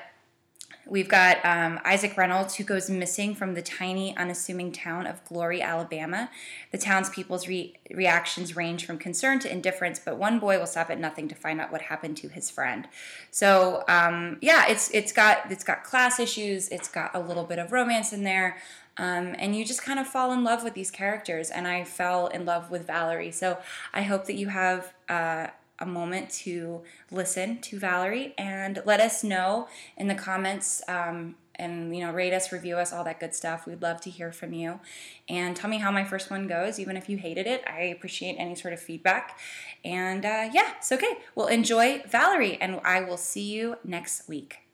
We've 0.89 1.09
got 1.09 1.45
um, 1.45 1.81
Isaac 1.85 2.17
Reynolds, 2.17 2.55
who 2.55 2.65
goes 2.65 2.89
missing 2.89 3.35
from 3.35 3.55
the 3.55 3.63
tiny, 3.63 4.17
unassuming 4.17 4.71
town 4.71 5.07
of 5.09 5.25
Glory, 5.25 5.61
Alabama. 5.61 6.31
The 6.71 6.79
townspeople's 6.79 7.49
re- 7.49 7.75
reactions 7.91 8.55
range 8.55 8.87
from 8.87 8.97
concern 8.97 9.41
to 9.41 9.51
indifference, 9.51 9.99
but 9.99 10.17
one 10.17 10.39
boy 10.39 10.61
will 10.61 10.67
stop 10.67 10.89
at 10.89 11.01
nothing 11.01 11.27
to 11.29 11.35
find 11.35 11.61
out 11.61 11.73
what 11.73 11.83
happened 11.83 12.17
to 12.19 12.29
his 12.29 12.51
friend. 12.51 12.87
So, 13.33 13.83
um, 13.89 14.39
yeah, 14.41 14.69
it's 14.69 14.89
it's 14.93 15.13
got 15.13 15.51
it's 15.51 15.65
got 15.65 15.83
class 15.83 16.21
issues. 16.21 16.69
It's 16.69 16.89
got 16.89 17.11
a 17.15 17.21
little 17.21 17.45
bit 17.45 17.59
of 17.59 17.73
romance 17.73 18.13
in 18.13 18.23
there. 18.23 18.57
Um, 18.99 19.35
and 19.39 19.55
you 19.55 19.65
just 19.65 19.83
kind 19.83 19.99
of 19.99 20.07
fall 20.07 20.33
in 20.33 20.45
love 20.45 20.63
with 20.63 20.75
these 20.75 20.91
characters. 20.91 21.51
And 21.51 21.67
I 21.67 21.85
fell 21.85 22.29
in 22.29 22.47
love 22.47 22.71
with 22.71 22.87
Valerie. 22.87 23.33
So 23.33 23.59
I 23.93 24.03
hope 24.03 24.27
that 24.27 24.37
you 24.37 24.49
have 24.49 24.95
uh, 25.09 25.49
a 25.79 25.87
moment 25.87 26.31
to 26.31 26.83
listen 27.11 27.61
to 27.61 27.79
Valerie 27.79 28.35
and 28.39 28.83
let 28.85 29.01
us 29.01 29.23
know 29.23 29.69
in 29.97 30.09
the 30.09 30.15
comments 30.15 30.83
um, 30.89 31.37
and 31.59 31.97
you 31.97 32.05
know 32.05 32.13
rate 32.13 32.33
us 32.33 32.53
review 32.53 32.77
us 32.77 32.93
all 32.93 33.05
that 33.05 33.19
good 33.21 33.35
stuff. 33.35 33.67
We'd 33.67 33.83
love 33.83 34.01
to 34.03 34.11
hear 34.11 34.33
from 34.33 34.53
you. 34.53 34.81
And 35.29 35.57
tell 35.57 35.71
me 35.71 35.79
how 35.79 35.91
my 35.91 36.05
first 36.05 36.31
one 36.31 36.47
goes 36.47 36.79
even 36.79 36.97
if 36.97 37.09
you 37.09 37.17
hated 37.17 37.47
it. 37.47 37.65
I 37.67 37.81
appreciate 37.83 38.35
any 38.35 38.55
sort 38.55 38.75
of 38.75 38.81
feedback. 38.81 39.39
And 39.85 40.25
uh, 40.25 40.51
yeah 40.53 40.73
it's 40.79 40.93
okay. 40.93 41.19
Well 41.35 41.47
enjoy 41.47 42.03
valerie 42.09 42.59
and 42.61 42.81
i 42.85 43.01
will 43.01 43.17
see 43.17 43.53
you 43.53 43.77
next 43.85 44.29
week 44.29 44.66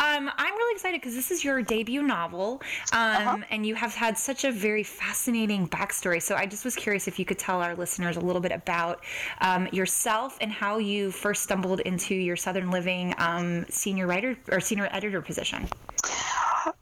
Um, 0.00 0.30
I'm 0.36 0.54
really 0.54 0.74
excited 0.74 1.00
because 1.00 1.16
this 1.16 1.32
is 1.32 1.42
your 1.42 1.60
debut 1.60 2.02
novel, 2.02 2.62
um, 2.92 2.98
uh-huh. 3.00 3.38
and 3.50 3.66
you 3.66 3.74
have 3.74 3.92
had 3.96 4.16
such 4.16 4.44
a 4.44 4.52
very 4.52 4.84
fascinating 4.84 5.66
backstory. 5.66 6.22
So 6.22 6.36
I 6.36 6.46
just 6.46 6.64
was 6.64 6.76
curious 6.76 7.08
if 7.08 7.18
you 7.18 7.24
could 7.24 7.38
tell 7.38 7.60
our 7.60 7.74
listeners 7.74 8.16
a 8.16 8.20
little 8.20 8.40
bit 8.40 8.52
about 8.52 9.02
um, 9.40 9.66
yourself 9.72 10.38
and 10.40 10.52
how 10.52 10.78
you 10.78 11.10
first 11.10 11.42
stumbled 11.42 11.80
into 11.80 12.14
your 12.14 12.36
Southern 12.36 12.70
Living 12.70 13.12
um, 13.18 13.66
senior 13.70 14.06
writer 14.06 14.38
or 14.52 14.60
senior 14.60 14.88
editor 14.92 15.20
position. 15.20 15.68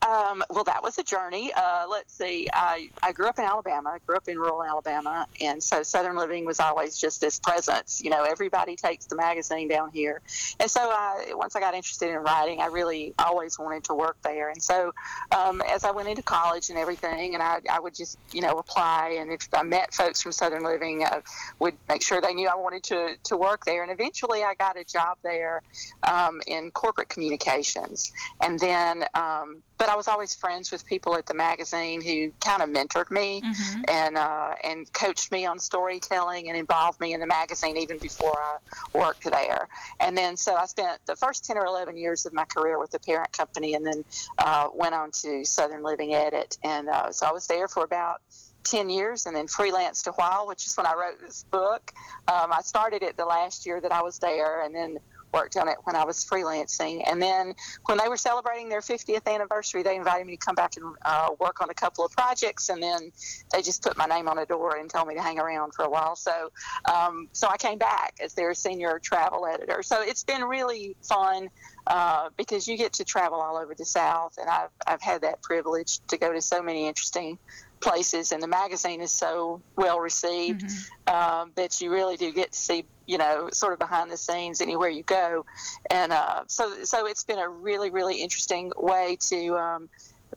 Um, 0.06 0.42
well, 0.50 0.64
that 0.64 0.82
was 0.82 0.98
a 0.98 1.02
journey. 1.02 1.52
Uh, 1.54 1.86
let's 1.88 2.14
see. 2.14 2.48
I, 2.52 2.90
I 3.02 3.12
grew 3.12 3.26
up 3.26 3.38
in 3.38 3.44
Alabama. 3.44 3.90
I 3.94 3.98
grew 4.06 4.16
up 4.16 4.28
in 4.28 4.38
rural 4.38 4.62
Alabama, 4.62 5.26
and 5.40 5.62
so 5.62 5.82
Southern 5.82 6.16
Living 6.16 6.44
was 6.44 6.60
always 6.60 6.98
just 6.98 7.20
this 7.20 7.38
presence. 7.38 8.02
You 8.02 8.10
know, 8.10 8.24
everybody 8.24 8.76
takes 8.76 9.06
the 9.06 9.16
magazine 9.16 9.68
down 9.68 9.90
here, 9.92 10.20
and 10.60 10.70
so 10.70 10.80
I, 10.80 11.32
once 11.34 11.56
I 11.56 11.60
got 11.60 11.74
interested 11.74 12.10
in 12.10 12.18
writing, 12.18 12.60
I 12.60 12.66
really 12.66 13.14
always 13.18 13.58
wanted 13.58 13.84
to 13.84 13.94
work 13.94 14.16
there. 14.22 14.50
And 14.50 14.62
so, 14.62 14.92
um, 15.36 15.62
as 15.62 15.84
I 15.84 15.90
went 15.90 16.08
into 16.08 16.22
college 16.22 16.70
and 16.70 16.78
everything, 16.78 17.34
and 17.34 17.42
I, 17.42 17.60
I 17.70 17.80
would 17.80 17.94
just 17.94 18.18
you 18.32 18.40
know 18.40 18.58
apply, 18.58 19.16
and 19.20 19.32
if 19.32 19.48
I 19.52 19.62
met 19.62 19.94
folks 19.94 20.22
from 20.22 20.32
Southern 20.32 20.64
Living, 20.64 21.04
I 21.04 21.22
would 21.58 21.74
make 21.88 22.02
sure 22.02 22.20
they 22.20 22.34
knew 22.34 22.48
I 22.48 22.56
wanted 22.56 22.82
to 22.84 23.16
to 23.24 23.36
work 23.36 23.64
there. 23.64 23.82
And 23.82 23.92
eventually, 23.92 24.42
I 24.42 24.54
got 24.54 24.76
a 24.78 24.84
job 24.84 25.18
there 25.22 25.62
um, 26.02 26.40
in 26.46 26.70
corporate 26.70 27.08
communications, 27.08 28.12
and 28.40 28.58
then. 28.58 29.04
Um, 29.14 29.62
but 29.78 29.88
I 29.88 29.96
was 29.96 30.08
always 30.08 30.34
friends 30.34 30.70
with 30.72 30.86
people 30.86 31.16
at 31.16 31.26
the 31.26 31.34
magazine 31.34 32.00
who 32.00 32.32
kind 32.40 32.62
of 32.62 32.70
mentored 32.70 33.10
me 33.10 33.42
mm-hmm. 33.42 33.82
and 33.88 34.16
uh, 34.16 34.54
and 34.64 34.90
coached 34.92 35.30
me 35.32 35.46
on 35.46 35.58
storytelling 35.58 36.48
and 36.48 36.56
involved 36.56 37.00
me 37.00 37.12
in 37.12 37.20
the 37.20 37.26
magazine 37.26 37.76
even 37.76 37.98
before 37.98 38.38
I 38.38 38.56
worked 38.98 39.24
there. 39.24 39.68
And 40.00 40.16
then 40.16 40.36
so 40.36 40.54
I 40.54 40.66
spent 40.66 41.00
the 41.06 41.16
first 41.16 41.44
ten 41.44 41.58
or 41.58 41.66
eleven 41.66 41.96
years 41.96 42.26
of 42.26 42.32
my 42.32 42.44
career 42.44 42.78
with 42.78 42.90
the 42.90 43.00
parent 43.00 43.32
company, 43.32 43.74
and 43.74 43.86
then 43.86 44.04
uh, 44.38 44.68
went 44.72 44.94
on 44.94 45.10
to 45.22 45.44
Southern 45.44 45.82
Living 45.82 46.14
Edit, 46.14 46.58
and 46.62 46.88
uh, 46.88 47.12
so 47.12 47.26
I 47.26 47.32
was 47.32 47.46
there 47.46 47.68
for 47.68 47.84
about 47.84 48.20
10 48.64 48.90
years 48.90 49.26
and 49.26 49.36
then 49.36 49.46
freelanced 49.46 50.06
a 50.08 50.12
while, 50.12 50.46
which 50.46 50.66
is 50.66 50.76
when 50.76 50.86
I 50.86 50.94
wrote 50.94 51.20
this 51.20 51.44
book. 51.50 51.92
Um, 52.26 52.52
I 52.52 52.62
started 52.62 53.02
it 53.04 53.16
the 53.16 53.24
last 53.24 53.64
year 53.64 53.80
that 53.80 53.92
I 53.92 54.02
was 54.02 54.18
there 54.18 54.62
and 54.62 54.74
then 54.74 54.98
worked 55.32 55.56
on 55.56 55.68
it 55.68 55.76
when 55.84 55.96
I 55.96 56.04
was 56.04 56.24
freelancing. 56.24 57.02
And 57.06 57.20
then 57.20 57.54
when 57.84 57.98
they 57.98 58.08
were 58.08 58.16
celebrating 58.16 58.68
their 58.68 58.80
50th 58.80 59.26
anniversary, 59.26 59.82
they 59.82 59.96
invited 59.96 60.26
me 60.26 60.36
to 60.36 60.44
come 60.44 60.54
back 60.54 60.76
and 60.76 60.94
uh, 61.04 61.30
work 61.38 61.60
on 61.60 61.70
a 61.70 61.74
couple 61.74 62.04
of 62.04 62.12
projects. 62.12 62.68
And 62.68 62.82
then 62.82 63.12
they 63.52 63.62
just 63.62 63.82
put 63.82 63.96
my 63.96 64.06
name 64.06 64.28
on 64.28 64.38
a 64.38 64.46
door 64.46 64.76
and 64.76 64.88
told 64.90 65.08
me 65.08 65.14
to 65.14 65.22
hang 65.22 65.38
around 65.38 65.74
for 65.74 65.84
a 65.84 65.90
while. 65.90 66.16
So, 66.16 66.50
um, 66.84 67.28
so 67.32 67.48
I 67.48 67.56
came 67.56 67.78
back 67.78 68.14
as 68.22 68.34
their 68.34 68.54
senior 68.54 68.98
travel 68.98 69.46
editor. 69.46 69.82
So 69.82 70.02
it's 70.02 70.24
been 70.24 70.42
really 70.42 70.96
fun. 71.02 71.50
Uh, 71.88 72.30
because 72.36 72.66
you 72.66 72.76
get 72.76 72.94
to 72.94 73.04
travel 73.04 73.40
all 73.40 73.56
over 73.56 73.72
the 73.72 73.84
South, 73.84 74.36
and 74.40 74.50
I've, 74.50 74.70
I've 74.88 75.00
had 75.00 75.20
that 75.20 75.40
privilege 75.40 76.00
to 76.08 76.18
go 76.18 76.32
to 76.32 76.42
so 76.42 76.60
many 76.60 76.88
interesting 76.88 77.38
places, 77.80 78.32
and 78.32 78.42
the 78.42 78.48
magazine 78.48 79.00
is 79.00 79.10
so 79.10 79.60
well 79.76 80.00
received 80.00 80.62
mm-hmm. 80.62 81.14
um, 81.14 81.52
that 81.54 81.80
you 81.80 81.90
really 81.90 82.16
do 82.16 82.32
get 82.32 82.52
to 82.52 82.58
see, 82.58 82.84
you 83.06 83.18
know, 83.18 83.48
sort 83.52 83.72
of 83.72 83.78
behind 83.78 84.10
the 84.10 84.16
scenes 84.16 84.60
anywhere 84.60 84.88
you 84.88 85.02
go, 85.02 85.44
and 85.90 86.12
uh, 86.12 86.42
so 86.46 86.84
so 86.84 87.06
it's 87.06 87.24
been 87.24 87.38
a 87.38 87.48
really 87.48 87.90
really 87.90 88.20
interesting 88.22 88.72
way 88.76 89.16
to. 89.20 89.56
Um, 89.56 89.88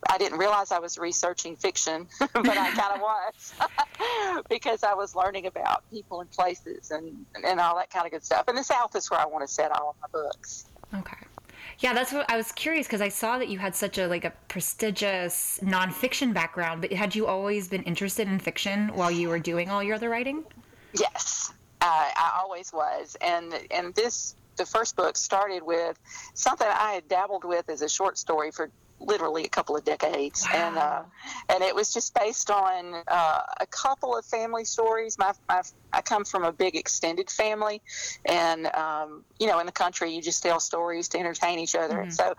I 0.08 0.18
didn't 0.18 0.38
realize 0.38 0.72
I 0.72 0.80
was 0.80 0.98
researching 0.98 1.56
fiction, 1.56 2.08
but 2.20 2.58
I 2.58 2.72
kind 2.72 2.94
of 2.94 3.02
was 3.02 4.44
because 4.50 4.84
I 4.84 4.94
was 4.94 5.16
learning 5.16 5.48
about 5.48 5.84
people 5.90 6.22
and 6.22 6.32
places 6.32 6.92
and 6.92 7.26
and 7.44 7.60
all 7.60 7.76
that 7.78 7.90
kind 7.90 8.06
of 8.06 8.12
good 8.12 8.24
stuff. 8.24 8.46
And 8.48 8.58
the 8.58 8.64
South 8.64 8.96
is 8.96 9.10
where 9.10 9.20
I 9.20 9.26
want 9.26 9.48
to 9.48 9.54
set 9.54 9.72
all 9.72 9.90
of 9.90 9.96
my 10.02 10.08
books. 10.12 10.66
Okay. 10.94 11.18
Yeah, 11.80 11.94
that's 11.94 12.12
what 12.12 12.30
I 12.30 12.36
was 12.36 12.52
curious 12.52 12.88
because 12.88 13.00
I 13.00 13.08
saw 13.08 13.38
that 13.38 13.48
you 13.48 13.58
had 13.58 13.74
such 13.74 13.98
a 13.98 14.08
like 14.08 14.26
a 14.26 14.34
prestigious 14.50 15.60
nonfiction 15.64 16.34
background, 16.34 16.82
but 16.82 16.92
had 16.92 17.16
you 17.16 17.26
always 17.26 17.70
been 17.70 17.84
interested 17.84 18.28
in 18.28 18.38
fiction 18.40 18.90
while 18.90 19.10
you 19.10 19.30
were 19.30 19.40
doing 19.40 19.70
all 19.70 19.82
your 19.82 19.96
other 19.96 20.10
writing? 20.10 20.44
Yes, 20.94 21.54
uh, 21.80 21.86
I 21.86 22.38
always 22.38 22.74
was, 22.74 23.16
and 23.22 23.54
and 23.72 23.96
this 23.96 24.36
the 24.58 24.66
first 24.66 24.98
book 24.98 25.16
started 25.16 25.64
with 25.64 25.98
something 26.34 26.68
I 26.68 26.92
had 26.92 27.08
dabbled 27.08 27.46
with 27.46 27.70
as 27.70 27.82
a 27.82 27.88
short 27.88 28.18
story 28.18 28.52
for 28.52 28.70
literally 29.00 29.46
a 29.46 29.50
couple 29.50 29.76
of 29.76 29.84
decades, 29.84 30.46
wow. 30.52 30.68
and 30.68 30.78
uh, 30.78 31.02
and 31.50 31.64
it 31.64 31.74
was 31.74 31.94
just 31.94 32.14
based 32.14 32.50
on 32.50 33.04
uh, 33.08 33.42
a 33.60 33.66
couple 33.68 34.16
of 34.16 34.26
family 34.26 34.66
stories. 34.66 35.18
My, 35.18 35.34
my 35.48 35.62
I 35.92 36.02
come 36.02 36.26
from 36.26 36.44
a 36.44 36.52
big 36.52 36.76
extended 36.76 37.30
family, 37.30 37.82
and 38.26 38.68
um, 38.68 39.24
you 39.40 39.48
know, 39.48 39.60
in 39.60 39.66
the 39.66 39.72
country, 39.72 40.12
you 40.14 40.22
just 40.22 40.44
tell 40.44 40.60
stories 40.60 41.08
to 41.10 41.20
entertain 41.20 41.60
each 41.60 41.76
other. 41.76 41.96
Mm-hmm. 41.96 42.04
And 42.04 42.14
so, 42.14 42.34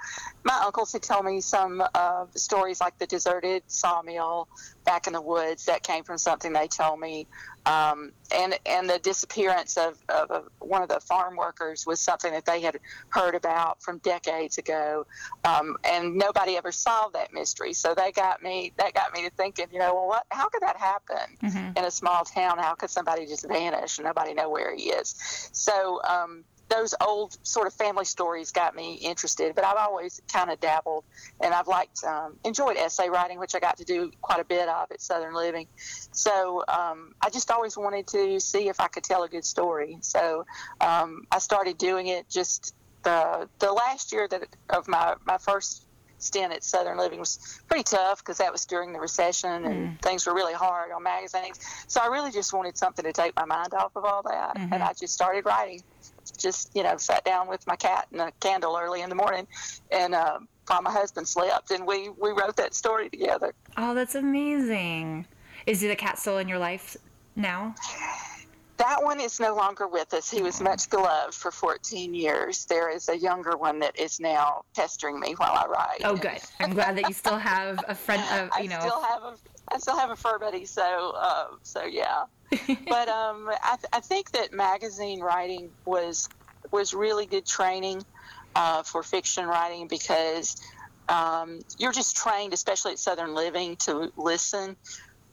my 0.44 0.60
uncles 0.64 0.92
had 0.92 1.02
told 1.02 1.24
me 1.24 1.40
some 1.40 1.82
uh, 1.94 2.26
stories 2.34 2.80
like 2.80 2.98
the 2.98 3.06
deserted 3.06 3.62
sawmill 3.66 4.48
back 4.84 5.06
in 5.06 5.12
the 5.12 5.22
woods 5.22 5.66
that 5.66 5.82
came 5.82 6.04
from 6.04 6.18
something 6.18 6.52
they 6.52 6.68
told 6.68 7.00
me 7.00 7.26
um, 7.66 8.12
and 8.34 8.58
and 8.64 8.88
the 8.88 8.98
disappearance 8.98 9.76
of, 9.76 9.98
of, 10.08 10.48
one 10.60 10.82
of 10.82 10.88
the 10.88 11.00
farm 11.00 11.36
workers 11.36 11.86
was 11.86 12.00
something 12.00 12.32
that 12.32 12.44
they 12.46 12.60
had 12.60 12.78
heard 13.08 13.34
about 13.34 13.82
from 13.82 13.98
decades 13.98 14.58
ago, 14.58 15.06
um, 15.44 15.76
and 15.84 16.16
nobody 16.16 16.56
ever 16.56 16.72
solved 16.72 17.14
that 17.14 17.32
mystery. 17.32 17.72
So 17.72 17.94
they 17.94 18.12
got 18.12 18.42
me 18.42 18.72
that 18.78 18.94
got 18.94 19.12
me 19.12 19.24
to 19.24 19.30
thinking, 19.30 19.66
you 19.72 19.78
know, 19.78 19.94
well, 19.94 20.08
what? 20.08 20.26
How 20.30 20.48
could 20.48 20.62
that 20.62 20.76
happen 20.76 21.36
mm-hmm. 21.42 21.78
in 21.78 21.84
a 21.84 21.90
small 21.90 22.24
town? 22.24 22.58
How 22.58 22.74
could 22.74 22.90
somebody 22.90 23.26
just 23.26 23.46
vanish 23.46 23.98
and 23.98 24.06
nobody 24.06 24.34
know 24.34 24.48
where 24.48 24.74
he 24.74 24.90
is? 24.90 25.14
So 25.52 26.00
um, 26.04 26.44
those 26.70 26.94
old 27.04 27.36
sort 27.42 27.66
of 27.66 27.74
family 27.74 28.04
stories 28.04 28.52
got 28.52 28.74
me 28.74 28.94
interested, 28.94 29.54
but 29.54 29.64
I've 29.64 29.76
always 29.76 30.22
kind 30.32 30.50
of 30.50 30.60
dabbled 30.60 31.04
and 31.40 31.52
I've 31.52 31.66
liked, 31.66 32.04
um, 32.04 32.36
enjoyed 32.44 32.76
essay 32.76 33.08
writing, 33.08 33.38
which 33.38 33.54
I 33.54 33.58
got 33.58 33.76
to 33.78 33.84
do 33.84 34.12
quite 34.22 34.40
a 34.40 34.44
bit 34.44 34.68
of 34.68 34.90
at 34.90 35.00
Southern 35.00 35.34
Living. 35.34 35.66
So 36.12 36.64
um, 36.68 37.14
I 37.20 37.28
just 37.28 37.50
always 37.50 37.76
wanted 37.76 38.06
to 38.08 38.40
see 38.40 38.68
if 38.68 38.80
I 38.80 38.86
could 38.86 39.04
tell 39.04 39.24
a 39.24 39.28
good 39.28 39.44
story. 39.44 39.98
So 40.00 40.46
um, 40.80 41.26
I 41.30 41.40
started 41.40 41.76
doing 41.76 42.06
it 42.06 42.28
just 42.28 42.74
the 43.02 43.48
the 43.58 43.72
last 43.72 44.12
year 44.12 44.28
that 44.28 44.44
of 44.68 44.86
my, 44.86 45.14
my 45.24 45.38
first 45.38 45.86
stint 46.18 46.52
at 46.52 46.62
Southern 46.62 46.98
Living 46.98 47.18
was 47.18 47.60
pretty 47.66 47.82
tough 47.82 48.18
because 48.18 48.38
that 48.38 48.52
was 48.52 48.66
during 48.66 48.92
the 48.92 49.00
recession 49.00 49.64
and 49.64 49.98
mm. 49.98 50.02
things 50.02 50.26
were 50.26 50.34
really 50.34 50.52
hard 50.52 50.92
on 50.92 51.02
magazines. 51.02 51.58
So 51.88 52.00
I 52.00 52.06
really 52.06 52.30
just 52.30 52.52
wanted 52.52 52.76
something 52.76 53.04
to 53.04 53.12
take 53.12 53.34
my 53.36 53.46
mind 53.46 53.74
off 53.74 53.96
of 53.96 54.04
all 54.04 54.22
that, 54.24 54.56
mm-hmm. 54.56 54.72
and 54.72 54.82
I 54.82 54.92
just 54.92 55.14
started 55.14 55.44
writing 55.46 55.82
just 56.38 56.70
you 56.74 56.82
know 56.82 56.96
sat 56.96 57.24
down 57.24 57.48
with 57.48 57.66
my 57.66 57.76
cat 57.76 58.06
and 58.12 58.20
a 58.20 58.32
candle 58.40 58.76
early 58.80 59.02
in 59.02 59.08
the 59.08 59.14
morning, 59.14 59.46
and 59.90 60.14
uh, 60.14 60.38
while 60.66 60.82
my 60.82 60.90
husband 60.90 61.26
slept, 61.26 61.70
and 61.70 61.86
we 61.86 62.08
we 62.10 62.30
wrote 62.30 62.56
that 62.56 62.74
story 62.74 63.08
together. 63.10 63.52
Oh, 63.76 63.94
that's 63.94 64.14
amazing! 64.14 65.26
Is 65.66 65.80
the 65.80 65.94
cat 65.96 66.18
still 66.18 66.38
in 66.38 66.48
your 66.48 66.58
life 66.58 66.96
now? 67.36 67.74
That 68.80 69.04
one 69.04 69.20
is 69.20 69.38
no 69.38 69.54
longer 69.54 69.86
with 69.86 70.14
us. 70.14 70.30
He 70.30 70.40
was 70.40 70.58
much 70.58 70.88
beloved 70.88 71.34
for 71.34 71.50
14 71.50 72.14
years. 72.14 72.64
There 72.64 72.88
is 72.88 73.10
a 73.10 73.16
younger 73.16 73.54
one 73.58 73.80
that 73.80 74.00
is 74.00 74.18
now 74.18 74.64
pestering 74.74 75.20
me 75.20 75.34
while 75.34 75.52
I 75.52 75.66
write. 75.66 76.00
Oh, 76.02 76.16
good. 76.16 76.40
I'm 76.60 76.72
glad 76.72 76.96
that 76.96 77.06
you 77.06 77.12
still 77.12 77.36
have 77.36 77.84
a 77.86 77.94
friend. 77.94 78.22
Of, 78.30 78.62
you 78.62 78.70
know, 78.70 78.76
I 78.76 78.80
still 78.80 79.02
have 79.02 79.22
a, 79.22 79.34
I 79.70 79.78
still 79.78 79.98
have 79.98 80.10
a 80.10 80.16
fur 80.16 80.38
buddy. 80.38 80.64
So, 80.64 81.12
uh, 81.14 81.46
so 81.62 81.84
yeah. 81.84 82.22
but 82.88 83.08
um, 83.08 83.50
I, 83.62 83.76
th- 83.76 83.88
I, 83.92 84.00
think 84.00 84.30
that 84.32 84.54
magazine 84.54 85.20
writing 85.20 85.70
was 85.84 86.28
was 86.70 86.94
really 86.94 87.26
good 87.26 87.44
training 87.44 88.02
uh, 88.54 88.82
for 88.82 89.02
fiction 89.02 89.46
writing 89.46 89.88
because 89.88 90.56
um, 91.10 91.60
you're 91.78 91.92
just 91.92 92.16
trained, 92.16 92.54
especially 92.54 92.92
at 92.92 92.98
Southern 92.98 93.34
Living, 93.34 93.76
to 93.76 94.10
listen 94.16 94.76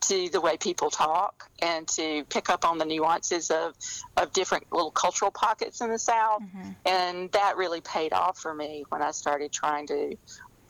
to 0.02 0.30
the 0.30 0.42
way 0.42 0.58
people 0.58 0.90
talk 0.90 1.50
and 1.62 1.88
to 1.88 2.24
pick 2.26 2.50
up 2.50 2.66
on 2.66 2.78
the 2.78 2.86
nuances 2.86 3.52
of, 3.52 3.76
of 4.16 4.32
different 4.34 4.72
little 4.72 4.92
cultural 4.92 5.32
pockets 5.32 5.82
in 5.82 5.90
the 5.90 6.00
South. 6.00 6.42
Mm-hmm. 6.42 6.72
And 6.86 7.32
that 7.32 7.58
really 7.58 7.82
paid 7.82 8.14
off 8.14 8.38
for 8.38 8.54
me 8.54 8.86
when 8.90 9.02
I 9.02 9.12
started 9.12 9.52
trying 9.52 9.88
to 9.88 10.18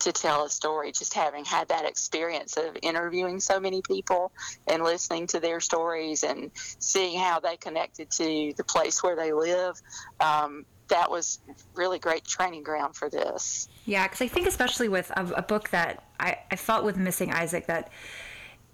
to 0.00 0.12
tell 0.12 0.44
a 0.44 0.50
story, 0.50 0.92
just 0.92 1.14
having 1.14 1.44
had 1.44 1.68
that 1.68 1.84
experience 1.84 2.56
of 2.56 2.76
interviewing 2.82 3.40
so 3.40 3.58
many 3.58 3.82
people 3.82 4.30
and 4.66 4.82
listening 4.82 5.26
to 5.26 5.40
their 5.40 5.60
stories 5.60 6.22
and 6.22 6.50
seeing 6.54 7.18
how 7.18 7.40
they 7.40 7.56
connected 7.56 8.10
to 8.10 8.52
the 8.56 8.64
place 8.64 9.02
where 9.02 9.16
they 9.16 9.32
live. 9.32 9.80
Um, 10.20 10.64
that 10.88 11.10
was 11.10 11.40
really 11.74 11.98
great 11.98 12.24
training 12.24 12.62
ground 12.62 12.96
for 12.96 13.10
this. 13.10 13.68
Yeah, 13.84 14.04
because 14.04 14.22
I 14.22 14.28
think 14.28 14.46
especially 14.46 14.88
with 14.88 15.10
a, 15.10 15.26
a 15.36 15.42
book 15.42 15.70
that 15.70 16.04
I, 16.18 16.38
I 16.50 16.56
felt 16.56 16.84
with 16.84 16.96
Missing 16.96 17.32
Isaac 17.32 17.66
that 17.66 17.90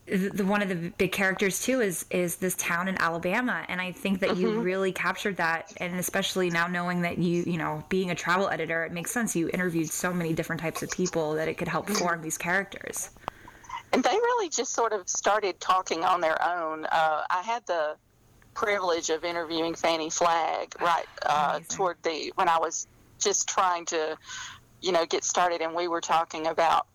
the, 0.07 0.45
one 0.45 0.61
of 0.63 0.69
the 0.69 0.91
big 0.99 1.13
characters 1.13 1.63
too 1.63 1.81
is 1.81 2.05
is 2.11 2.37
this 2.37 2.55
town 2.57 2.89
in 2.89 2.97
Alabama, 2.99 3.65
and 3.69 3.81
I 3.81 3.93
think 3.93 4.21
that 4.21 4.31
mm-hmm. 4.31 4.41
you 4.41 4.61
really 4.61 4.93
captured 4.93 5.37
that, 5.39 5.73
and 5.79 5.97
especially 5.99 6.51
now 6.51 6.67
knowing 6.67 7.03
that 7.03 7.19
you 7.19 7.43
you 7.47 7.59
know 7.59 7.83
being 7.89 8.11
a 8.11 8.15
travel 8.15 8.49
editor, 8.49 8.85
it 8.85 8.93
makes 8.93 9.11
sense. 9.11 9.35
You 9.35 9.49
interviewed 9.53 9.89
so 9.89 10.13
many 10.13 10.33
different 10.33 10.61
types 10.61 10.83
of 10.83 10.91
people 10.91 11.35
that 11.35 11.49
it 11.49 11.55
could 11.55 11.69
help 11.69 11.87
mm-hmm. 11.87 11.95
form 11.95 12.23
these 12.23 12.39
characters. 12.39 13.11
And 13.93 14.03
they 14.03 14.11
really 14.11 14.49
just 14.49 14.73
sort 14.73 14.93
of 14.93 15.09
started 15.09 15.61
talking 15.61 16.05
on 16.05 16.21
their 16.21 16.43
own. 16.43 16.85
Uh, 16.87 17.23
I 17.31 17.43
had 17.43 17.65
the 17.67 17.97
privilege 18.53 19.09
of 19.09 19.25
interviewing 19.25 19.75
Fannie 19.75 20.11
Flagg 20.11 20.75
right 20.81 21.07
uh, 21.25 21.61
toward 21.69 21.97
the 22.03 22.33
when 22.35 22.49
I 22.49 22.59
was 22.59 22.89
just 23.19 23.49
trying 23.49 23.87
to 23.87 24.19
you 24.85 24.93
know, 24.93 25.07
get 25.07 25.25
started, 25.25 25.63
and 25.63 25.75
we 25.75 25.89
were 25.89 26.03
talking 26.03 26.47
about 26.47 26.87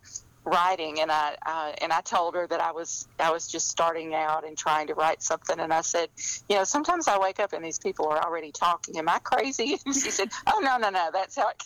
writing 0.46 1.00
and 1.00 1.12
I 1.12 1.36
uh, 1.46 1.72
and 1.82 1.92
I 1.92 2.02
told 2.02 2.36
her 2.36 2.48
that 2.48 2.62
I 2.62 2.72
was 2.72 3.08
I 3.20 3.32
was 3.32 3.48
just 3.48 3.70
starting 3.70 4.14
out 4.14 4.48
and 4.48 4.58
trying 4.58 4.88
to 4.88 4.94
write 4.94 5.22
something 5.22 5.60
and 5.60 5.74
I 5.74 5.82
said 5.82 6.10
you 6.48 6.56
know 6.56 6.64
sometimes 6.64 7.08
I 7.08 7.20
wake 7.20 7.40
up 7.40 7.54
and 7.54 7.64
these 7.64 7.80
people 7.80 8.08
are 8.08 8.24
already 8.24 8.52
talking. 8.52 8.98
Am 8.98 9.10
I 9.10 9.20
crazy? 9.20 9.78
And 9.86 9.96
she 9.96 10.12
said 10.12 10.30
oh 10.48 10.60
no 10.64 10.78
no 10.78 10.90
no 10.90 11.10
that's 11.14 11.36
how 11.36 11.50
it 11.50 11.64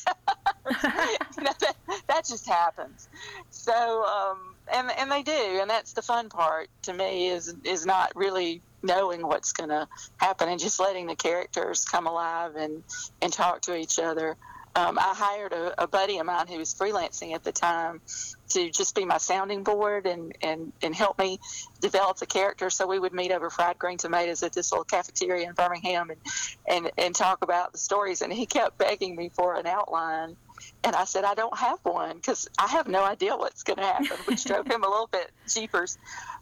know, 1.44 1.51
that, 1.60 1.75
that 2.08 2.25
just 2.27 2.48
happens. 2.48 3.08
So 3.50 4.03
um, 4.03 4.56
and 4.74 4.89
and 4.98 5.12
they 5.12 5.24
do 5.24 5.60
and 5.62 5.70
that's 5.70 5.94
the 5.94 6.01
fun 6.01 6.30
part 6.30 6.68
to 6.84 6.94
me 6.94 7.27
is 7.27 7.56
is 7.63 7.86
not 7.86 8.12
really 8.15 8.62
knowing 8.84 9.25
what's 9.25 9.53
going 9.53 9.70
to 9.70 9.88
happen 10.18 10.50
and 10.50 10.60
just 10.60 10.80
letting 10.80 11.08
the 11.08 11.15
characters 11.15 11.86
come 11.86 12.06
alive 12.06 12.56
and 12.56 12.84
and 13.22 13.32
talk 13.32 13.62
to 13.62 13.75
each 13.75 13.98
other 14.00 14.38
um, 14.75 14.98
I 14.98 15.13
hired 15.15 15.53
a, 15.53 15.84
a 15.84 15.88
buddy 15.88 16.18
of 16.18 16.25
mine 16.25 16.48
who 16.48 16.58
was 16.58 16.74
freelancing 16.74 17.34
at 17.34 17.44
the 17.44 17.51
time 17.51 18.01
to 18.50 18.70
just 18.72 18.96
be 18.96 19.06
my 19.06 19.18
sounding 19.18 19.63
board 19.63 20.08
and, 20.08 20.36
and, 20.42 20.74
and 20.82 20.96
help 20.96 21.20
me 21.20 21.39
develop 21.80 22.18
the 22.18 22.25
character. 22.25 22.70
So 22.70 22.88
we 22.88 22.98
would 22.98 23.13
meet 23.13 23.32
over 23.32 23.50
fried 23.50 23.77
green 23.77 23.98
tomatoes 23.98 24.42
at 24.42 24.53
this 24.53 24.72
little 24.72 24.84
cafeteria 24.84 25.48
in 25.48 25.53
Birmingham 25.53 26.10
and, 26.10 26.20
and, 26.68 26.92
and 26.98 27.15
talk 27.15 27.44
about 27.44 27.72
the 27.72 27.77
stories. 27.77 28.22
And 28.22 28.34
he 28.34 28.46
kept 28.46 28.77
begging 28.77 29.15
me 29.15 29.30
for 29.30 29.56
an 29.56 29.68
outline. 29.68 30.36
And 30.84 30.96
I 30.96 31.06
said, 31.06 31.24
I 31.24 31.36
don't 31.36 31.58
have 31.58 31.80
one 31.84 32.15
because 32.15 32.48
I 32.58 32.68
have 32.68 32.88
no 32.88 33.03
idea 33.03 33.36
what's 33.36 33.63
going 33.63 33.77
to 33.77 33.86
happen, 33.86 34.18
which 34.25 34.44
drove 34.46 34.65
him 34.65 34.84
a 34.84 34.89
little 34.89 35.10
bit 35.12 35.32
jeepers. 35.48 35.98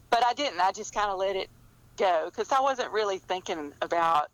But 0.08 0.24
I 0.24 0.32
didn't. 0.32 0.60
I 0.60 0.72
just 0.72 0.94
kind 0.94 1.10
of 1.10 1.18
let 1.18 1.36
it 1.36 1.48
go 1.98 2.30
because 2.30 2.50
I 2.50 2.60
wasn't 2.60 2.92
really 2.92 3.18
thinking 3.18 3.72
about 3.82 4.30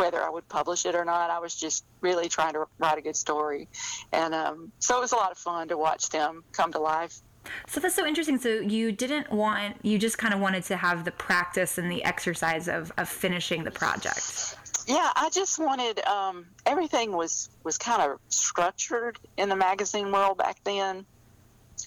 whether 0.00 0.20
I 0.22 0.30
would 0.30 0.48
publish 0.48 0.86
it 0.86 0.94
or 0.94 1.04
not. 1.04 1.30
I 1.30 1.38
was 1.38 1.54
just 1.54 1.84
really 2.00 2.28
trying 2.28 2.54
to 2.54 2.66
write 2.78 2.98
a 2.98 3.02
good 3.02 3.16
story. 3.16 3.68
And 4.12 4.34
um, 4.34 4.72
so 4.78 4.96
it 4.96 5.00
was 5.00 5.12
a 5.12 5.16
lot 5.16 5.30
of 5.30 5.38
fun 5.38 5.68
to 5.68 5.76
watch 5.76 6.08
them 6.08 6.42
come 6.52 6.72
to 6.72 6.78
life. 6.78 7.20
So 7.68 7.80
that's 7.80 7.94
so 7.94 8.06
interesting. 8.06 8.38
So 8.38 8.48
you 8.48 8.92
didn't 8.92 9.30
want, 9.30 9.76
you 9.82 9.98
just 9.98 10.18
kind 10.18 10.32
of 10.34 10.40
wanted 10.40 10.64
to 10.64 10.76
have 10.76 11.04
the 11.04 11.12
practice 11.12 11.78
and 11.78 11.90
the 11.90 12.02
exercise 12.04 12.66
of, 12.66 12.90
of 12.96 13.08
finishing 13.08 13.64
the 13.64 13.70
project. 13.70 14.56
Yeah, 14.86 15.10
I 15.14 15.30
just 15.30 15.58
wanted 15.58 16.04
um, 16.06 16.46
everything 16.66 17.12
was 17.12 17.50
was 17.62 17.78
kind 17.78 18.02
of 18.02 18.18
structured 18.28 19.18
in 19.36 19.48
the 19.48 19.54
magazine 19.54 20.10
world 20.10 20.38
back 20.38 20.56
then, 20.64 21.04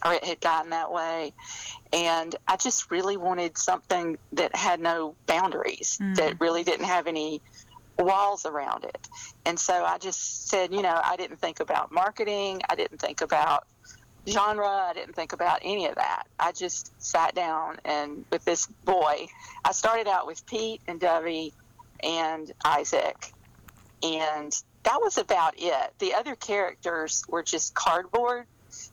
or 0.06 0.14
it 0.14 0.24
had 0.24 0.40
gotten 0.40 0.70
that 0.70 0.90
way, 0.92 1.34
and 1.92 2.34
I 2.48 2.56
just 2.56 2.92
really 2.92 3.18
wanted 3.18 3.58
something 3.58 4.18
that 4.34 4.56
had 4.56 4.80
no 4.80 5.16
boundaries, 5.26 5.98
mm. 6.02 6.16
that 6.16 6.40
really 6.40 6.64
didn't 6.64 6.86
have 6.86 7.08
any 7.08 7.42
walls 7.98 8.46
around 8.46 8.86
it. 8.86 9.08
And 9.46 9.60
so 9.60 9.84
I 9.86 9.98
just 9.98 10.50
said, 10.50 10.74
you 10.74 10.82
know, 10.82 11.00
I 11.04 11.16
didn't 11.16 11.38
think 11.38 11.60
about 11.60 11.92
marketing, 11.92 12.62
I 12.70 12.76
didn't 12.76 13.00
think 13.00 13.22
about 13.22 13.66
genre, 14.28 14.68
I 14.68 14.94
didn't 14.94 15.16
think 15.16 15.34
about 15.34 15.60
any 15.64 15.86
of 15.88 15.96
that. 15.96 16.24
I 16.40 16.52
just 16.52 16.92
sat 17.02 17.36
down 17.36 17.78
and 17.86 18.26
with 18.32 18.46
this 18.46 18.68
boy, 18.86 19.28
I 19.66 19.72
started 19.72 20.08
out 20.08 20.28
with 20.28 20.46
Pete 20.46 20.82
and 20.88 21.00
Dovey 21.00 21.54
and 22.02 22.52
Isaac. 22.64 23.32
And 24.02 24.54
that 24.84 25.00
was 25.02 25.18
about 25.18 25.54
it. 25.58 25.94
The 26.00 26.14
other 26.14 26.36
characters 26.36 27.24
were 27.30 27.44
just 27.44 27.74
cardboard 27.74 28.46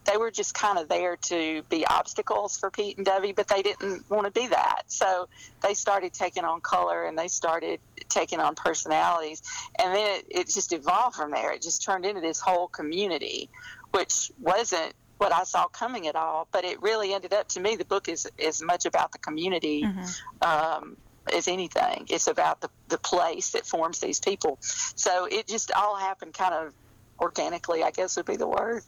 they 0.04 0.16
were 0.16 0.30
just 0.30 0.54
kind 0.54 0.78
of 0.78 0.88
there 0.88 1.16
to 1.16 1.62
be 1.69 1.87
obstacles 1.87 2.59
for 2.59 2.71
Pete 2.71 2.97
and 2.97 3.07
Dovey, 3.07 3.33
but 3.33 3.49
they 3.49 3.62
didn't 3.62 4.09
want 4.11 4.26
to 4.26 4.30
be 4.30 4.49
that. 4.49 4.83
So 4.88 5.28
they 5.62 5.75
started 5.75 6.12
taking 6.12 6.45
on 6.45 6.61
color 6.61 7.04
and 7.04 7.19
they 7.19 7.28
started 7.28 7.80
taking 8.09 8.40
on 8.40 8.54
personalities. 8.54 9.42
And 9.78 9.95
then 9.95 10.19
it, 10.19 10.26
it 10.30 10.49
just 10.49 10.73
evolved 10.73 11.16
from 11.16 11.30
there. 11.30 11.52
It 11.52 11.62
just 11.62 11.83
turned 11.83 12.07
into 12.07 12.21
this 12.21 12.40
whole 12.40 12.69
community, 12.69 13.50
which 13.92 14.30
wasn't 14.40 14.95
what 15.19 15.33
I 15.33 15.45
saw 15.45 15.69
coming 15.69 16.07
at 16.07 16.16
all. 16.16 16.49
But 16.50 16.64
it 16.64 16.80
really 16.83 17.12
ended 17.12 17.33
up 17.33 17.49
to 17.50 17.61
me, 17.61 17.76
the 17.76 17.85
book 17.85 18.09
is 18.09 18.28
as 18.45 18.62
much 18.62 18.87
about 18.87 19.12
the 19.12 19.19
community. 19.19 19.83
Mm-hmm. 19.83 20.49
Um, 20.49 20.97
as 21.33 21.49
anything. 21.49 22.07
It's 22.09 22.26
about 22.26 22.61
the, 22.61 22.71
the 22.88 22.99
place 22.99 23.50
that 23.50 23.66
forms 23.66 24.00
these 24.00 24.19
people. 24.19 24.57
So 24.61 25.26
it 25.26 25.47
just 25.47 25.71
all 25.71 25.95
happened 25.95 26.35
kind 26.35 26.54
of 26.54 26.73
organically, 27.21 27.83
I 27.83 27.91
guess 27.91 28.17
would 28.17 28.26
be 28.26 28.37
the 28.37 28.49
word. 28.49 28.83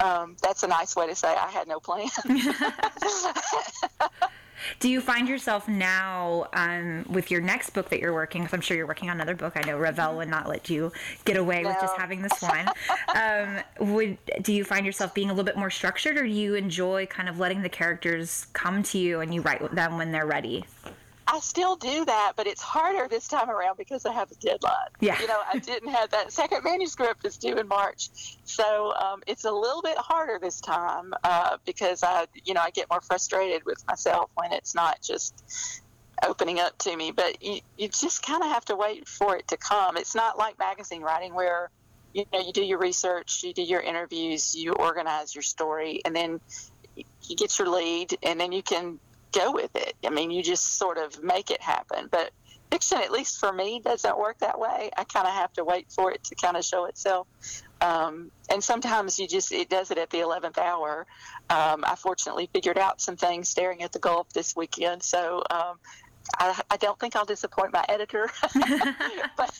Um, 0.00 0.36
that's 0.42 0.62
a 0.62 0.68
nice 0.68 0.96
way 0.96 1.06
to 1.06 1.14
say 1.14 1.28
I 1.28 1.50
had 1.50 1.68
no 1.68 1.80
plan. 1.80 2.08
Do 4.80 4.88
you 4.88 5.00
find 5.00 5.28
yourself 5.28 5.68
now 5.68 6.46
um, 6.52 7.04
with 7.08 7.30
your 7.30 7.40
next 7.40 7.70
book 7.70 7.90
that 7.90 8.00
you're 8.00 8.12
working? 8.12 8.42
Because 8.42 8.54
I'm 8.54 8.60
sure 8.60 8.76
you're 8.76 8.86
working 8.86 9.10
on 9.10 9.16
another 9.16 9.34
book. 9.34 9.54
I 9.56 9.62
know 9.62 9.78
Revell 9.78 10.16
would 10.16 10.28
not 10.28 10.48
let 10.48 10.70
you 10.70 10.92
get 11.24 11.36
away 11.36 11.62
no. 11.62 11.68
with 11.68 11.80
just 11.80 11.96
having 11.96 12.22
this 12.22 12.40
one. 12.40 12.68
um, 13.14 13.92
would 13.92 14.18
do 14.42 14.52
you 14.52 14.64
find 14.64 14.86
yourself 14.86 15.14
being 15.14 15.30
a 15.30 15.32
little 15.32 15.44
bit 15.44 15.56
more 15.56 15.70
structured, 15.70 16.16
or 16.16 16.22
do 16.22 16.28
you 16.28 16.54
enjoy 16.54 17.06
kind 17.06 17.28
of 17.28 17.38
letting 17.38 17.62
the 17.62 17.68
characters 17.68 18.46
come 18.52 18.82
to 18.84 18.98
you 18.98 19.20
and 19.20 19.34
you 19.34 19.42
write 19.42 19.74
them 19.74 19.98
when 19.98 20.12
they're 20.12 20.26
ready? 20.26 20.64
I 21.34 21.40
still 21.40 21.74
do 21.74 22.04
that, 22.04 22.34
but 22.36 22.46
it's 22.46 22.62
harder 22.62 23.08
this 23.08 23.26
time 23.26 23.50
around 23.50 23.76
because 23.76 24.06
I 24.06 24.12
have 24.12 24.30
a 24.30 24.36
deadline. 24.36 24.72
Yeah. 25.00 25.20
You 25.20 25.26
know, 25.26 25.40
I 25.52 25.58
didn't 25.58 25.88
have 25.88 26.10
that 26.10 26.32
second 26.32 26.62
manuscript 26.62 27.24
is 27.24 27.36
due 27.38 27.56
in 27.56 27.66
March, 27.66 28.08
so 28.44 28.92
um, 28.94 29.20
it's 29.26 29.44
a 29.44 29.50
little 29.50 29.82
bit 29.82 29.98
harder 29.98 30.38
this 30.40 30.60
time 30.60 31.12
uh, 31.24 31.56
because 31.64 32.04
I, 32.04 32.26
you 32.44 32.54
know, 32.54 32.60
I 32.60 32.70
get 32.70 32.88
more 32.88 33.00
frustrated 33.00 33.64
with 33.64 33.84
myself 33.88 34.30
when 34.36 34.52
it's 34.52 34.76
not 34.76 35.02
just 35.02 35.82
opening 36.22 36.60
up 36.60 36.78
to 36.78 36.96
me. 36.96 37.10
But 37.10 37.42
you, 37.42 37.60
you 37.76 37.88
just 37.88 38.24
kind 38.24 38.44
of 38.44 38.50
have 38.50 38.66
to 38.66 38.76
wait 38.76 39.08
for 39.08 39.36
it 39.36 39.48
to 39.48 39.56
come. 39.56 39.96
It's 39.96 40.14
not 40.14 40.38
like 40.38 40.56
magazine 40.60 41.02
writing 41.02 41.34
where 41.34 41.70
you 42.12 42.26
know 42.32 42.38
you 42.38 42.52
do 42.52 42.62
your 42.62 42.78
research, 42.78 43.42
you 43.42 43.52
do 43.52 43.62
your 43.62 43.80
interviews, 43.80 44.54
you 44.54 44.72
organize 44.72 45.34
your 45.34 45.42
story, 45.42 46.00
and 46.04 46.14
then 46.14 46.40
you 46.94 47.34
get 47.34 47.58
your 47.58 47.68
lead, 47.68 48.16
and 48.22 48.38
then 48.38 48.52
you 48.52 48.62
can 48.62 49.00
go 49.34 49.52
with 49.52 49.74
it. 49.74 49.94
I 50.04 50.10
mean, 50.10 50.30
you 50.30 50.42
just 50.42 50.78
sort 50.78 50.98
of 50.98 51.22
make 51.22 51.50
it 51.50 51.60
happen. 51.60 52.08
But 52.10 52.30
fiction, 52.70 52.98
at 52.98 53.12
least 53.12 53.38
for 53.38 53.52
me, 53.52 53.80
doesn't 53.84 54.18
work 54.18 54.38
that 54.38 54.58
way. 54.58 54.90
I 54.96 55.04
kind 55.04 55.26
of 55.26 55.32
have 55.34 55.52
to 55.54 55.64
wait 55.64 55.86
for 55.90 56.10
it 56.12 56.24
to 56.24 56.34
kind 56.34 56.56
of 56.56 56.64
show 56.64 56.86
itself. 56.86 57.26
Um, 57.80 58.30
and 58.50 58.62
sometimes 58.64 59.18
you 59.18 59.28
just 59.28 59.52
it 59.52 59.68
does 59.68 59.90
it 59.90 59.98
at 59.98 60.10
the 60.10 60.18
11th 60.18 60.58
hour. 60.58 61.06
Um, 61.50 61.84
I 61.86 61.96
fortunately 61.96 62.48
figured 62.52 62.78
out 62.78 63.00
some 63.00 63.16
things 63.16 63.48
staring 63.48 63.82
at 63.82 63.92
the 63.92 63.98
Gulf 63.98 64.32
this 64.32 64.56
weekend, 64.56 65.02
so 65.02 65.42
um, 65.50 65.78
I, 66.38 66.60
I, 66.70 66.76
don't 66.78 66.98
think 66.98 67.16
I'll 67.16 67.24
disappoint 67.24 67.72
my 67.72 67.84
editor, 67.88 68.30
but 69.36 69.54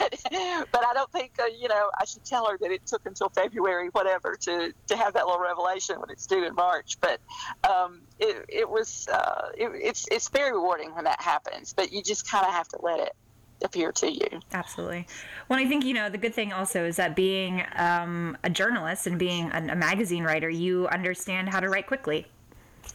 but 0.73 0.85
I 0.85 0.93
don't 0.95 1.11
think 1.13 1.33
uh, 1.39 1.45
you 1.59 1.69
know 1.69 1.91
I 1.99 2.05
should 2.05 2.25
tell 2.25 2.47
her 2.47 2.57
that 2.59 2.71
it 2.71 2.87
took 2.87 3.05
until 3.07 3.29
February, 3.29 3.89
whatever, 3.89 4.37
to 4.41 4.73
to 4.87 4.97
have 4.97 5.13
that 5.15 5.27
little 5.27 5.43
revelation 5.43 6.01
when 6.01 6.11
it's 6.11 6.27
due 6.27 6.45
in 6.45 6.55
March. 6.55 6.99
But 7.01 7.21
um, 7.69 8.01
it 8.19 8.47
it 8.49 8.69
was 8.69 9.09
uh, 9.13 9.51
it, 9.57 9.71
it's 9.75 10.07
it's 10.11 10.29
very 10.31 10.53
rewarding 10.53 10.95
when 10.95 11.05
that 11.05 11.21
happens, 11.21 11.75
but 11.75 11.93
you 11.93 12.03
just 12.03 12.31
kind 12.31 12.47
of 12.47 12.53
have 12.53 12.69
to 12.69 12.79
let 12.83 13.01
it 13.01 13.15
appear 13.63 13.93
to 13.93 14.11
you. 14.11 14.41
Absolutely. 14.53 15.07
Well, 15.49 15.59
I 15.59 15.67
think 15.67 15.85
you 15.85 15.95
know 15.95 16.09
the 16.09 16.19
good 16.19 16.35
thing 16.35 16.53
also 16.53 16.85
is 16.85 16.97
that 16.97 17.15
being 17.15 17.63
um, 17.77 18.37
a 18.43 18.51
journalist 18.51 19.07
and 19.07 19.19
being 19.19 19.51
a, 19.53 19.59
a 19.73 19.77
magazine 19.77 20.25
writer, 20.25 20.49
you 20.49 20.89
understand 20.89 21.51
how 21.51 21.61
to 21.61 21.69
write 21.69 21.87
quickly. 21.87 22.27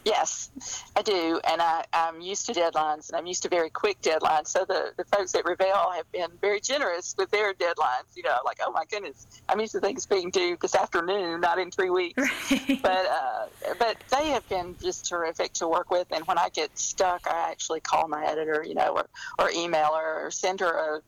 Yes, 0.04 0.50
I 0.96 1.02
do, 1.02 1.40
and 1.46 1.60
I, 1.60 1.84
am 1.92 2.20
used 2.20 2.46
to 2.46 2.52
deadlines, 2.52 3.08
and 3.08 3.16
I'm 3.16 3.26
used 3.26 3.42
to 3.42 3.48
very 3.48 3.68
quick 3.68 4.00
deadlines. 4.00 4.48
So 4.48 4.64
the, 4.64 4.92
the 4.96 5.04
folks 5.04 5.34
at 5.34 5.44
Revell 5.44 5.92
have 5.92 6.10
been 6.10 6.30
very 6.40 6.60
generous 6.60 7.14
with 7.18 7.30
their 7.30 7.52
deadlines. 7.52 8.16
You 8.16 8.22
know, 8.22 8.38
like 8.44 8.58
oh 8.64 8.72
my 8.72 8.84
goodness, 8.90 9.26
I'm 9.48 9.60
used 9.60 9.72
to 9.72 9.80
things 9.80 10.06
being 10.06 10.30
due 10.30 10.56
this 10.60 10.74
afternoon, 10.74 11.40
not 11.40 11.58
in 11.58 11.70
three 11.70 11.90
weeks. 11.90 12.20
Right. 12.50 12.80
But 12.82 13.06
uh, 13.06 13.46
but 13.78 13.96
they 14.10 14.28
have 14.28 14.48
been 14.48 14.76
just 14.82 15.06
terrific 15.06 15.52
to 15.54 15.68
work 15.68 15.90
with. 15.90 16.06
And 16.10 16.26
when 16.26 16.38
I 16.38 16.48
get 16.48 16.76
stuck, 16.78 17.26
I 17.26 17.50
actually 17.50 17.80
call 17.80 18.08
my 18.08 18.24
editor, 18.24 18.64
you 18.66 18.74
know, 18.74 18.94
or 18.96 19.06
or 19.38 19.50
email 19.50 19.94
her 19.94 20.26
or 20.26 20.30
send 20.30 20.60
her 20.60 21.00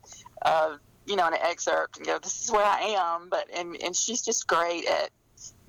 a, 0.45 0.49
a 0.49 0.81
you 1.07 1.17
know 1.17 1.27
an 1.27 1.35
excerpt 1.35 1.97
and 1.97 2.07
go, 2.07 2.19
this 2.19 2.45
is 2.45 2.53
where 2.53 2.65
I 2.65 2.97
am. 2.99 3.29
But 3.31 3.49
and 3.57 3.77
and 3.83 3.97
she's 3.97 4.23
just 4.23 4.47
great 4.47 4.87
at 4.87 5.11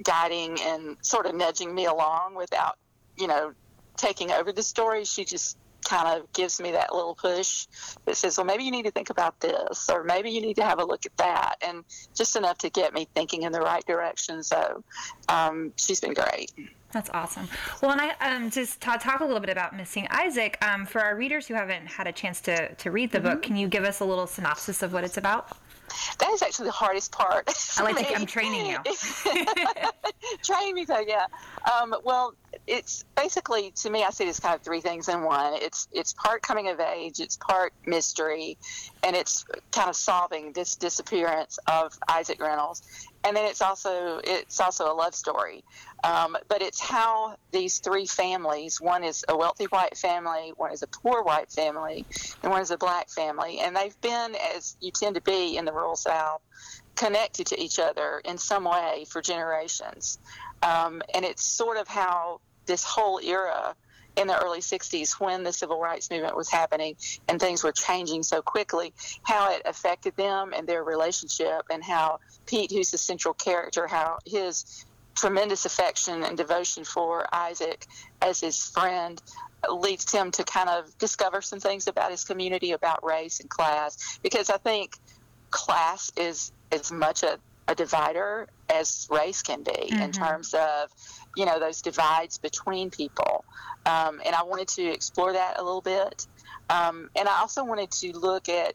guiding 0.04 0.60
and 0.62 0.98
sort 1.02 1.26
of 1.26 1.36
nudging 1.36 1.74
me 1.74 1.86
along 1.86 2.36
without 2.36 2.78
you 3.18 3.28
know, 3.28 3.54
taking 3.98 4.32
over 4.32 4.52
the 4.52 4.64
story, 4.64 5.06
she 5.06 5.26
just 5.26 5.58
kind 5.84 6.08
of 6.08 6.32
gives 6.34 6.62
me 6.62 6.72
that 6.72 6.94
little 6.94 7.16
push 7.16 7.68
that 8.06 8.16
says, 8.16 8.38
well, 8.38 8.46
maybe 8.46 8.64
you 8.64 8.72
need 8.72 8.86
to 8.86 8.92
think 8.92 9.10
about 9.10 9.40
this, 9.40 9.90
or 9.90 10.04
maybe 10.04 10.30
you 10.30 10.42
need 10.42 10.56
to 10.56 10.64
have 10.64 10.80
a 10.80 10.86
look 10.86 11.06
at 11.06 11.16
that, 11.18 11.56
and 11.62 11.84
just 12.16 12.36
enough 12.36 12.58
to 12.60 12.70
get 12.70 12.94
me 12.94 13.08
thinking 13.14 13.44
in 13.44 13.52
the 13.52 13.60
right 13.60 13.86
direction. 13.86 14.44
So 14.44 14.84
um, 15.30 15.74
she's 15.76 16.00
been 16.00 16.14
great. 16.14 16.52
That's 16.94 17.10
awesome. 17.10 17.48
Well, 17.82 17.92
and 17.92 18.00
I 18.00 18.36
um, 18.36 18.52
just 18.52 18.80
talk, 18.80 19.02
talk 19.02 19.20
a 19.22 19.26
little 19.26 19.40
bit 19.40 19.50
about 19.50 19.76
Missing 19.76 20.08
Isaac. 20.12 20.64
Um, 20.64 20.86
for 20.86 21.02
our 21.02 21.16
readers 21.16 21.48
who 21.48 21.56
haven't 21.56 21.88
had 21.88 22.06
a 22.06 22.12
chance 22.12 22.40
to, 22.42 22.74
to 22.76 22.92
read 22.92 23.12
the 23.12 23.18
mm-hmm. 23.18 23.30
book, 23.30 23.42
can 23.42 23.56
you 23.56 23.68
give 23.68 23.84
us 23.84 24.00
a 24.00 24.06
little 24.06 24.28
synopsis 24.28 24.84
of 24.84 24.94
what 24.94 25.04
it's 25.04 25.18
about? 25.18 25.58
That 26.20 26.30
is 26.30 26.44
actually 26.44 26.68
the 26.68 26.72
hardest 26.72 27.12
part. 27.12 27.50
I 27.78 27.84
like 27.84 28.08
to, 28.08 28.14
I'm 28.14 28.26
training 28.26 28.68
you. 28.68 28.78
Train 30.44 30.76
me, 30.76 30.86
so 30.86 31.00
yeah. 31.00 31.26
Um, 31.72 31.96
well, 32.04 32.36
it's 32.68 33.04
basically 33.16 33.72
to 33.72 33.90
me, 33.90 34.04
I 34.04 34.10
see 34.12 34.26
it 34.26 34.30
as 34.30 34.40
kind 34.40 34.56
of 34.56 34.62
three 34.62 34.82
things 34.82 35.10
in 35.10 35.24
one. 35.24 35.54
It's 35.56 35.88
it's 35.92 36.14
part 36.14 36.42
coming 36.42 36.70
of 36.70 36.80
age, 36.80 37.20
it's 37.20 37.38
part 37.38 37.74
mystery, 37.86 38.58
and 39.04 39.16
it's 39.16 39.46
kind 39.72 39.90
of 39.90 39.96
solving 39.96 40.54
this 40.54 40.76
disappearance 40.76 41.60
of 41.68 41.94
Isaac 42.08 42.42
Reynolds. 42.42 42.82
and 43.24 43.36
then 43.36 43.46
it's 43.46 43.62
also 43.62 44.20
it's 44.24 44.60
also 44.60 44.92
a 44.92 44.96
love 44.96 45.16
story. 45.16 45.64
Um, 46.04 46.36
but 46.50 46.62
it's 46.62 46.82
how 46.82 47.38
these 47.52 47.80
three 47.80 48.06
families 48.06 48.82
one 48.82 49.04
is 49.04 49.24
a 49.30 49.38
wealthy 49.38 49.66
white 49.66 49.98
family, 49.98 50.52
one 50.58 50.72
is 50.74 50.84
a 50.84 50.88
poor 50.88 51.24
white 51.24 51.52
family, 51.52 52.06
and 52.42 52.52
one 52.52 52.62
is 52.62 52.72
a 52.72 52.78
black 52.78 53.10
family. 53.10 53.60
And 53.60 53.76
they've 53.76 54.00
been, 54.02 54.36
as 54.56 54.76
you 54.82 54.92
tend 54.92 55.16
to 55.16 55.22
be 55.22 55.56
in 55.56 55.64
the 55.66 55.72
rural 55.72 55.96
South, 55.96 56.42
connected 56.96 57.48
to 57.48 57.60
each 57.60 57.80
other 57.80 58.22
in 58.26 58.38
some 58.38 58.66
way 58.66 59.06
for 59.10 59.22
generations. 59.22 60.20
Um, 60.62 61.02
and 61.14 61.26
it's 61.26 61.44
sort 61.44 61.78
of 61.78 61.88
how 61.88 62.40
this 62.66 62.84
whole 62.84 63.20
era 63.20 63.76
in 64.16 64.28
the 64.28 64.44
early 64.44 64.60
60s 64.60 65.20
when 65.20 65.44
the 65.44 65.52
civil 65.52 65.80
rights 65.80 66.10
movement 66.12 66.36
was 66.36 66.50
happening 66.50 66.96
and 67.28 67.40
things 67.40 67.64
were 67.64 67.72
changing 67.72 68.24
so 68.24 68.42
quickly, 68.42 68.94
how 69.24 69.52
it 69.52 69.62
affected 69.66 70.16
them 70.16 70.54
and 70.56 70.68
their 70.68 70.84
relationship, 70.84 71.64
and 71.72 71.84
how 71.84 72.20
Pete, 72.46 72.72
who's 72.72 72.92
the 72.92 72.98
central 72.98 73.34
character, 73.34 73.88
how 73.88 74.20
his 74.26 74.86
tremendous 75.16 75.66
affection 75.66 76.24
and 76.24 76.38
devotion 76.38 76.84
for 76.84 77.26
Isaac 77.34 77.86
as 78.22 78.40
his 78.40 78.68
friend 78.68 79.22
leads 79.72 80.12
him 80.12 80.32
to 80.32 80.44
kind 80.44 80.70
of 80.70 80.96
discover 80.98 81.42
some 81.42 81.60
things 81.60 81.88
about 81.88 82.12
his 82.12 82.24
community, 82.24 82.72
about 82.72 83.04
race 83.04 83.40
and 83.40 83.50
class, 83.50 84.20
because 84.22 84.50
I 84.50 84.58
think 84.58 84.98
class 85.52 86.12
is 86.18 86.52
as 86.74 86.92
much 86.92 87.24
a, 87.24 87.38
a 87.68 87.76
divider 87.76 88.48
as 88.70 89.08
race 89.12 89.42
can 89.42 89.64
be 89.64 89.72
mm-hmm. 89.72 90.02
in 90.02 90.12
terms 90.12 90.54
of 90.54 90.90
you 91.36 91.46
know 91.46 91.60
those 91.60 91.82
divides 91.82 92.38
between 92.38 92.90
people 92.90 93.46
um, 93.86 94.22
and 94.26 94.36
i 94.36 94.44
wanted 94.44 94.68
to 94.68 94.84
explore 94.84 95.34
that 95.34 95.60
a 95.60 95.64
little 95.64 95.82
bit 95.82 96.28
um, 96.70 97.10
and 97.16 97.28
i 97.28 97.40
also 97.40 97.64
wanted 97.64 97.92
to 97.92 98.12
look 98.18 98.50
at 98.50 98.74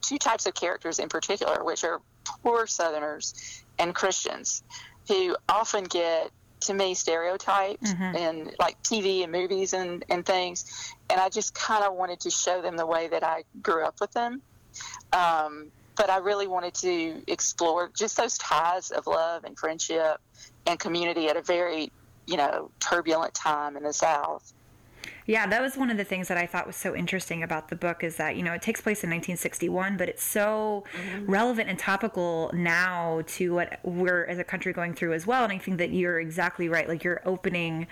two 0.00 0.18
types 0.18 0.46
of 0.46 0.54
characters 0.54 0.98
in 0.98 1.08
particular 1.08 1.64
which 1.64 1.84
are 1.84 2.00
poor 2.24 2.66
southerners 2.66 3.62
and 3.78 3.94
christians 3.94 4.62
who 5.08 5.36
often 5.48 5.84
get 5.84 6.30
to 6.60 6.74
me 6.74 6.92
stereotyped 6.92 7.82
mm-hmm. 7.82 8.16
in 8.16 8.50
like 8.58 8.80
tv 8.82 9.22
and 9.22 9.32
movies 9.32 9.72
and, 9.72 10.04
and 10.08 10.26
things 10.26 10.94
and 11.10 11.20
i 11.20 11.28
just 11.28 11.54
kind 11.54 11.84
of 11.84 11.94
wanted 11.94 12.20
to 12.20 12.30
show 12.30 12.60
them 12.62 12.76
the 12.76 12.86
way 12.86 13.08
that 13.08 13.24
i 13.24 13.42
grew 13.62 13.84
up 13.84 14.00
with 14.00 14.12
them 14.12 14.42
um, 15.12 15.70
but 15.98 16.08
I 16.08 16.18
really 16.18 16.46
wanted 16.46 16.74
to 16.74 17.22
explore 17.26 17.90
just 17.94 18.16
those 18.16 18.38
ties 18.38 18.90
of 18.92 19.06
love 19.06 19.44
and 19.44 19.58
friendship 19.58 20.18
and 20.66 20.78
community 20.78 21.28
at 21.28 21.36
a 21.36 21.42
very, 21.42 21.90
you 22.26 22.36
know, 22.36 22.70
turbulent 22.78 23.34
time 23.34 23.76
in 23.76 23.82
the 23.82 23.92
South. 23.92 24.54
Yeah, 25.26 25.46
that 25.46 25.60
was 25.60 25.76
one 25.76 25.90
of 25.90 25.98
the 25.98 26.04
things 26.04 26.28
that 26.28 26.38
I 26.38 26.46
thought 26.46 26.66
was 26.66 26.76
so 26.76 26.96
interesting 26.96 27.42
about 27.42 27.68
the 27.68 27.76
book 27.76 28.02
is 28.02 28.16
that, 28.16 28.36
you 28.36 28.42
know, 28.42 28.54
it 28.54 28.62
takes 28.62 28.80
place 28.80 29.04
in 29.04 29.10
1961, 29.10 29.98
but 29.98 30.08
it's 30.08 30.22
so 30.22 30.84
mm-hmm. 30.94 31.30
relevant 31.30 31.68
and 31.68 31.78
topical 31.78 32.50
now 32.54 33.22
to 33.26 33.54
what 33.54 33.78
we're 33.82 34.24
as 34.24 34.38
a 34.38 34.44
country 34.44 34.72
going 34.72 34.94
through 34.94 35.12
as 35.12 35.26
well. 35.26 35.44
And 35.44 35.52
I 35.52 35.58
think 35.58 35.78
that 35.78 35.90
you're 35.90 36.18
exactly 36.18 36.70
right. 36.70 36.88
Like 36.88 37.04
you're 37.04 37.20
opening 37.26 37.88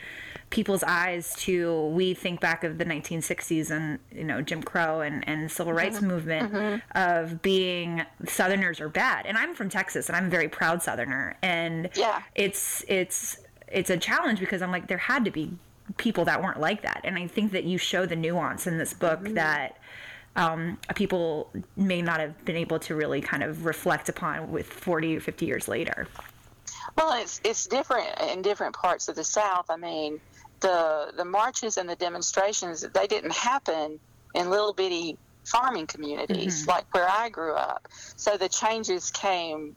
people's 0.50 0.82
eyes 0.85 1.35
to, 1.37 1.87
we 1.88 2.14
think 2.14 2.40
back 2.40 2.64
of 2.64 2.78
the 2.78 2.85
1960s 2.85 3.70
and, 3.70 3.98
you 4.12 4.24
know, 4.24 4.40
Jim 4.40 4.62
Crow 4.62 5.00
and, 5.00 5.26
and 5.28 5.50
civil 5.50 5.72
mm-hmm. 5.72 5.78
rights 5.78 5.96
mm-hmm. 5.98 6.09
movement 6.09 6.52
mm-hmm. 6.52 6.98
of 6.98 7.42
being 7.42 8.04
Southerners 8.26 8.80
are 8.80 8.88
bad. 8.88 9.26
And 9.26 9.37
I'm 9.37 9.54
from 9.54 9.68
Texas 9.68 10.09
and 10.09 10.16
I'm 10.16 10.26
a 10.26 10.30
very 10.30 10.48
proud 10.48 10.82
Southerner. 10.82 11.37
And 11.42 11.90
yeah. 11.94 12.22
it's, 12.35 12.85
it's, 12.88 13.38
it's 13.68 13.90
a 13.90 13.96
challenge 13.96 14.40
because 14.40 14.62
I'm 14.62 14.70
like, 14.70 14.87
there 14.87 14.98
had 14.98 15.24
to 15.24 15.30
be 15.30 15.50
people 15.96 16.24
that 16.26 16.42
weren't 16.42 16.61
like 16.61 16.82
that. 16.82 17.00
And 17.04 17.18
I 17.18 17.26
think 17.26 17.52
that 17.52 17.64
you 17.64 17.78
show 17.78 18.06
the 18.06 18.16
nuance 18.16 18.66
in 18.66 18.78
this 18.78 18.94
book 18.94 19.20
mm-hmm. 19.20 19.35
that 19.35 19.78
um, 20.37 20.78
people 20.94 21.50
may 21.76 22.02
not 22.02 22.20
have 22.20 22.44
been 22.44 22.56
able 22.56 22.78
to 22.80 22.94
really 22.94 23.20
kind 23.20 23.42
of 23.42 23.64
reflect 23.64 24.09
upon 24.09 24.52
with 24.52 24.66
40 24.66 25.16
or 25.16 25.20
50 25.20 25.46
years 25.46 25.66
later. 25.66 26.06
Well, 26.96 27.20
it's 27.20 27.40
it's 27.44 27.66
different 27.66 28.09
in 28.30 28.42
different 28.42 28.74
parts 28.74 29.09
of 29.09 29.16
the 29.16 29.24
South. 29.24 29.66
I 29.68 29.76
mean, 29.76 30.20
the 30.66 31.12
the 31.16 31.24
marches 31.24 31.76
and 31.76 31.88
the 31.88 31.96
demonstrations 31.96 32.81
they 32.92 33.07
didn't 33.07 33.33
happen 33.33 34.00
in 34.35 34.50
little 34.50 34.72
bitty 34.72 35.16
farming 35.44 35.87
communities 35.87 36.62
mm-hmm. 36.62 36.70
like 36.70 36.92
where 36.92 37.09
I 37.09 37.29
grew 37.29 37.55
up. 37.55 37.88
So 38.16 38.37
the 38.37 38.48
changes 38.48 39.11
came 39.11 39.76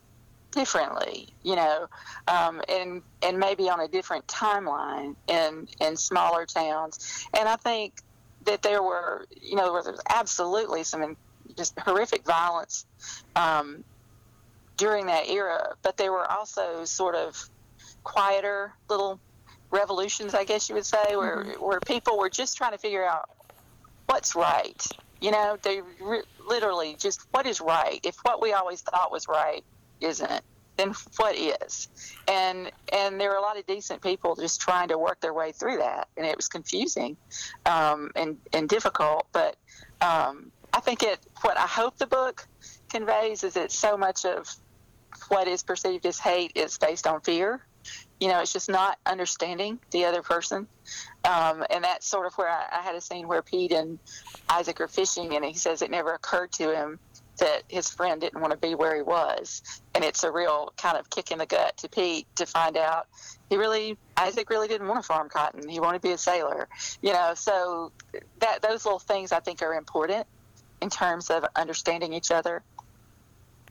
differently, 0.52 1.30
you 1.44 1.56
know, 1.56 1.88
um, 2.28 2.62
and 2.68 3.04
and 3.22 3.38
maybe 3.38 3.70
on 3.70 3.80
a 3.80 3.88
different 3.88 4.26
timeline 4.28 5.16
in 5.28 5.68
in 5.80 5.96
smaller 5.96 6.46
towns. 6.46 7.28
And 7.38 7.48
I 7.48 7.56
think 7.56 7.94
that 8.46 8.64
there 8.64 8.82
were, 8.82 9.28
you 9.40 9.56
know, 9.56 9.66
there 9.66 9.92
was 9.92 10.02
absolutely 10.10 10.84
some 10.84 11.16
just 11.56 11.78
horrific 11.80 12.26
violence 12.26 12.86
um, 13.36 13.84
during 14.78 15.06
that 15.06 15.30
era, 15.30 15.76
but 15.84 15.98
there 15.98 16.12
were 16.12 16.30
also 16.32 16.84
sort 16.86 17.14
of 17.14 17.48
quieter 18.04 18.74
little 18.90 19.20
revolutions, 19.72 20.34
I 20.34 20.44
guess 20.44 20.70
you 20.70 20.76
would 20.76 20.86
say, 20.86 21.16
where 21.16 21.44
mm-hmm. 21.44 21.64
where 21.64 21.80
people 21.80 22.18
were 22.18 22.30
just 22.30 22.58
trying 22.58 22.72
to 22.72 22.78
figure 22.78 23.06
out 23.06 23.30
what's 24.08 24.36
right. 24.36 24.86
You 25.22 25.32
know, 25.32 25.58
they 25.62 25.82
re- 26.00 26.24
literally 26.48 26.96
just 26.98 27.22
what 27.32 27.46
is 27.46 27.62
right. 27.62 28.00
If 28.04 28.18
what 28.24 28.42
we 28.42 28.54
always 28.54 28.82
thought 28.82 29.12
was 29.12 29.28
right 29.28 29.64
isn't, 30.02 30.44
then 30.78 30.94
what 31.18 31.36
is? 31.36 31.90
And 32.28 32.72
and 32.94 33.20
there 33.20 33.30
were 33.30 33.36
a 33.36 33.42
lot 33.42 33.58
of 33.58 33.66
decent 33.66 34.02
people 34.02 34.36
just 34.36 34.62
trying 34.62 34.88
to 34.90 34.98
work 34.98 35.20
their 35.20 35.34
way 35.34 35.52
through 35.52 35.78
that, 35.78 36.08
and 36.18 36.26
it 36.26 36.36
was 36.36 36.48
confusing 36.48 37.18
um, 37.66 38.12
and 38.16 38.38
and 38.54 38.68
difficult. 38.70 39.28
But 39.32 39.58
um, 40.02 40.52
I 40.74 40.80
think 40.80 41.04
it 41.04 41.20
what 41.42 41.58
I 41.58 41.68
hope 41.68 41.98
the 41.98 42.08
book 42.08 42.48
conveys 42.90 43.44
is 43.44 43.54
that 43.56 43.72
so 43.72 43.98
much 43.98 44.26
of 44.26 44.50
what 45.28 45.48
is 45.48 45.64
perceived 45.64 46.06
as 46.06 46.20
hate 46.20 46.54
is 46.56 46.78
based 46.78 47.06
on 47.06 47.22
fear. 47.22 47.66
You 48.20 48.28
know, 48.28 48.42
it's 48.42 48.54
just 48.54 48.70
not 48.70 48.98
understanding 49.06 49.80
the 49.92 50.06
other 50.06 50.22
person. 50.22 50.68
Um, 51.24 51.66
and 51.70 51.84
that's 51.84 52.08
sort 52.08 52.26
of 52.26 52.34
where 52.34 52.50
I, 52.50 52.66
I, 52.72 52.82
had 52.82 52.96
a 52.96 53.02
scene 53.02 53.28
where 53.28 53.42
Pete 53.42 53.72
and 53.72 54.00
Isaac 54.50 54.82
are 54.82 54.88
fishing, 54.88 55.36
and 55.36 55.46
he 55.46 55.54
says 55.54 55.82
it 55.82 55.92
never 55.92 56.14
occurred 56.14 56.52
to 56.54 56.74
him 56.74 57.00
that 57.40 57.64
his 57.68 57.90
friend 57.90 58.22
didn't 58.22 58.42
want 58.42 58.52
to 58.52 58.58
be 58.58 58.76
where 58.76 58.96
he 58.96 59.02
was. 59.02 59.62
And 59.96 60.04
it's 60.04 60.24
a 60.24 60.32
real 60.32 60.74
kind 60.78 60.98
of 60.98 61.10
kick 61.10 61.32
in 61.32 61.38
the 61.38 61.46
gut 61.46 61.78
to 61.78 61.90
Pete 61.90 62.28
to 62.36 62.46
find 62.46 62.78
out 62.78 63.08
he 63.50 63.58
really, 63.58 63.98
Isaac 64.18 64.50
really 64.50 64.68
didn't 64.68 64.88
want 64.88 65.02
to 65.02 65.08
farm 65.08 65.30
cotton. 65.30 65.68
He 65.68 65.80
wanted 65.80 66.02
to 66.02 66.08
be 66.08 66.14
a 66.14 66.18
sailor, 66.18 66.68
you 67.02 67.14
know. 67.14 67.34
So 67.36 67.92
that 68.40 68.62
those 68.62 68.86
little 68.86 69.00
things 69.00 69.32
I 69.32 69.40
think 69.40 69.62
are 69.62 69.74
important 69.74 70.28
in 70.82 70.90
terms 70.90 71.30
of 71.30 71.46
understanding 71.56 72.14
each 72.14 72.32
other. 72.32 72.62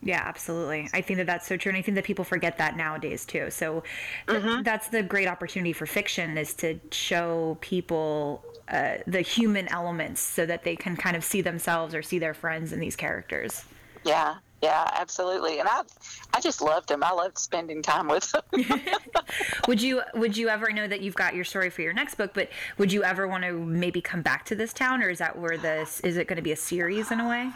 Yeah, 0.03 0.23
absolutely. 0.25 0.89
I 0.93 1.01
think 1.01 1.17
that 1.17 1.27
that's 1.27 1.47
so 1.47 1.57
true, 1.57 1.71
and 1.71 1.79
I 1.79 1.83
think 1.83 1.97
that 1.97 2.05
people 2.05 2.25
forget 2.25 2.59
that 2.59 2.77
nowadays 2.77 3.27
too. 3.27 3.51
So 3.51 3.83
th- 4.29 4.43
mm-hmm. 4.43 4.63
that's 4.63 4.89
the 4.89 5.03
great 5.03 5.27
opportunity 5.27 5.73
for 5.73 5.87
fiction 5.87 6.39
is 6.39 6.55
to 6.55 6.79
show 6.93 7.59
people 7.61 8.45
uh, 8.69 8.99
the 9.07 9.23
human 9.23 9.67
elements 9.69 10.21
so 10.21 10.47
that 10.47 10.63
they 10.63 10.77
can 10.77 10.97
kind 10.97 11.17
of 11.17 11.25
see 11.25 11.41
themselves 11.41 11.95
or 11.95 12.03
see 12.03 12.19
their 12.19 12.35
friends 12.35 12.73
in 12.73 12.79
these 12.79 12.95
characters. 12.95 13.65
Yeah, 14.05 14.37
yeah, 14.63 14.89
absolutely. 14.95 15.59
And 15.59 15.69
I, 15.69 15.83
I 16.33 16.41
just 16.41 16.61
loved 16.61 16.89
them. 16.89 17.03
I 17.03 17.13
loved 17.13 17.39
spending 17.39 17.83
time 17.83 18.07
with 18.07 18.33
them. 18.33 18.83
would 19.69 19.83
you, 19.83 20.03
would 20.15 20.37
you 20.37 20.49
ever 20.49 20.73
know 20.73 20.87
that 20.87 21.01
you've 21.01 21.15
got 21.17 21.35
your 21.35 21.45
story 21.45 21.71
for 21.71 21.83
your 21.83 21.93
next 21.93 22.15
book? 22.15 22.33
But 22.35 22.51
would 22.77 22.93
you 22.93 23.03
ever 23.03 23.27
want 23.27 23.45
to 23.45 23.53
maybe 23.53 24.01
come 24.01 24.23
back 24.23 24.45
to 24.47 24.55
this 24.55 24.73
town, 24.73 25.03
or 25.03 25.11
is 25.11 25.19
that 25.19 25.39
where 25.39 25.59
this 25.59 26.01
is 26.01 26.17
it 26.17 26.29
going 26.29 26.37
to 26.37 26.43
be 26.43 26.53
a 26.53 26.57
series 26.57 27.11
in 27.11 27.21
a 27.21 27.29
way? 27.29 27.51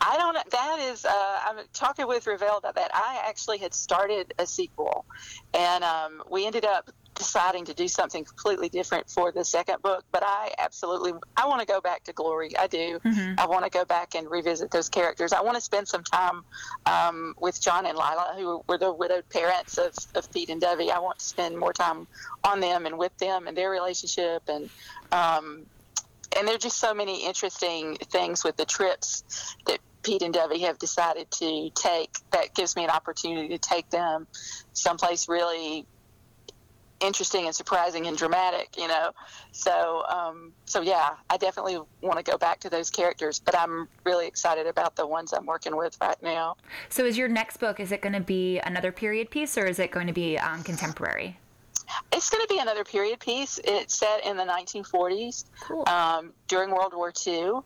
I 0.00 0.16
don't. 0.16 0.50
That 0.50 0.78
is. 0.80 1.04
Uh, 1.04 1.38
I'm 1.46 1.56
talking 1.72 2.06
with 2.06 2.26
Revell 2.26 2.58
about 2.58 2.76
that. 2.76 2.90
I 2.94 3.22
actually 3.26 3.58
had 3.58 3.74
started 3.74 4.32
a 4.38 4.46
sequel, 4.46 5.04
and 5.52 5.84
um, 5.84 6.22
we 6.30 6.46
ended 6.46 6.64
up 6.64 6.90
deciding 7.14 7.66
to 7.66 7.74
do 7.74 7.86
something 7.86 8.24
completely 8.24 8.70
different 8.70 9.10
for 9.10 9.30
the 9.30 9.44
second 9.44 9.82
book. 9.82 10.04
But 10.10 10.22
I 10.24 10.54
absolutely, 10.58 11.12
I 11.36 11.46
want 11.46 11.60
to 11.60 11.66
go 11.66 11.80
back 11.80 12.04
to 12.04 12.14
Glory. 12.14 12.56
I 12.56 12.66
do. 12.66 12.98
Mm-hmm. 13.04 13.38
I 13.38 13.46
want 13.46 13.64
to 13.64 13.70
go 13.70 13.84
back 13.84 14.14
and 14.14 14.30
revisit 14.30 14.70
those 14.70 14.88
characters. 14.88 15.34
I 15.34 15.42
want 15.42 15.56
to 15.56 15.60
spend 15.60 15.86
some 15.86 16.02
time 16.02 16.44
um, 16.86 17.34
with 17.38 17.60
John 17.60 17.84
and 17.84 17.96
Lila, 17.96 18.34
who 18.36 18.62
were 18.66 18.78
the 18.78 18.92
widowed 18.92 19.28
parents 19.28 19.76
of, 19.76 19.94
of 20.14 20.32
Pete 20.32 20.48
and 20.48 20.62
Dovey. 20.62 20.90
I 20.90 20.98
want 20.98 21.18
to 21.18 21.24
spend 21.24 21.58
more 21.58 21.74
time 21.74 22.06
on 22.42 22.60
them 22.60 22.86
and 22.86 22.96
with 22.96 23.16
them 23.18 23.46
and 23.46 23.56
their 23.56 23.70
relationship 23.70 24.44
and. 24.48 24.70
Um, 25.12 25.66
and 26.36 26.46
there 26.46 26.54
are 26.54 26.58
just 26.58 26.78
so 26.78 26.94
many 26.94 27.26
interesting 27.26 27.96
things 27.96 28.44
with 28.44 28.56
the 28.56 28.64
trips 28.64 29.56
that 29.66 29.80
Pete 30.02 30.22
and 30.22 30.32
Dovey 30.32 30.60
have 30.60 30.78
decided 30.78 31.30
to 31.32 31.70
take 31.74 32.10
that 32.32 32.54
gives 32.54 32.76
me 32.76 32.84
an 32.84 32.90
opportunity 32.90 33.48
to 33.48 33.58
take 33.58 33.90
them 33.90 34.26
someplace 34.72 35.28
really 35.28 35.86
interesting 37.00 37.46
and 37.46 37.54
surprising 37.54 38.06
and 38.06 38.16
dramatic, 38.16 38.76
you 38.76 38.86
know. 38.86 39.10
So, 39.52 40.04
um, 40.08 40.52
so 40.66 40.80
yeah, 40.80 41.10
I 41.28 41.36
definitely 41.36 41.78
want 42.02 42.18
to 42.18 42.22
go 42.22 42.38
back 42.38 42.60
to 42.60 42.70
those 42.70 42.90
characters, 42.90 43.40
but 43.40 43.56
I'm 43.56 43.88
really 44.04 44.26
excited 44.26 44.66
about 44.66 44.96
the 44.96 45.06
ones 45.06 45.32
I'm 45.32 45.46
working 45.46 45.76
with 45.76 45.96
right 46.00 46.22
now. 46.22 46.56
So, 46.88 47.04
is 47.04 47.16
your 47.16 47.28
next 47.28 47.58
book 47.58 47.80
is 47.80 47.92
it 47.92 48.02
going 48.02 48.12
to 48.12 48.20
be 48.20 48.58
another 48.60 48.92
period 48.92 49.30
piece 49.30 49.56
or 49.56 49.66
is 49.66 49.78
it 49.78 49.90
going 49.90 50.06
to 50.06 50.12
be 50.12 50.38
um, 50.38 50.62
contemporary? 50.62 51.38
It's 52.12 52.30
going 52.30 52.42
to 52.46 52.54
be 52.54 52.60
another 52.60 52.84
period 52.84 53.18
piece. 53.18 53.58
It's 53.64 53.94
set 53.96 54.24
in 54.24 54.36
the 54.36 54.44
1940s 54.44 55.44
cool. 55.62 55.88
um, 55.88 56.32
during 56.46 56.70
World 56.70 56.94
War 56.94 57.12
II. 57.26 57.60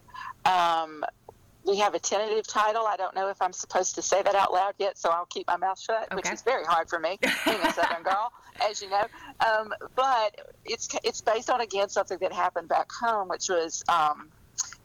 We 1.66 1.79
have 1.79 1.94
a 1.94 1.98
tentative 1.98 2.46
title. 2.46 2.87
I 2.87 2.96
don't 2.96 3.14
know 3.14 3.29
if 3.31 3.40
I'm 3.40 3.53
supposed 3.53 3.94
to 3.94 4.03
say 4.03 4.22
that 4.22 4.35
out 4.35 4.53
loud 4.53 4.74
yet, 4.79 4.98
so 4.98 5.09
I'll 5.09 5.27
keep 5.27 5.46
my 5.46 5.57
mouth 5.57 5.81
shut, 5.81 6.05
okay. 6.05 6.16
which 6.16 6.31
is 6.31 6.42
very 6.42 6.64
hard 6.64 6.90
for 6.90 6.98
me, 6.98 7.18
being 7.44 7.61
a 7.61 7.72
Southern 7.72 8.03
girl, 8.03 8.33
as 8.68 8.83
you 8.83 8.90
know. 8.90 9.05
Um, 9.46 9.72
but 9.94 10.53
it's 10.64 10.88
it's 11.03 11.20
based 11.20 11.48
on 11.48 11.61
again 11.61 11.88
something 11.88 12.18
that 12.20 12.33
happened 12.33 12.68
back 12.68 12.90
home, 12.92 13.29
which 13.29 13.48
was 13.48 13.83
um, 13.88 14.29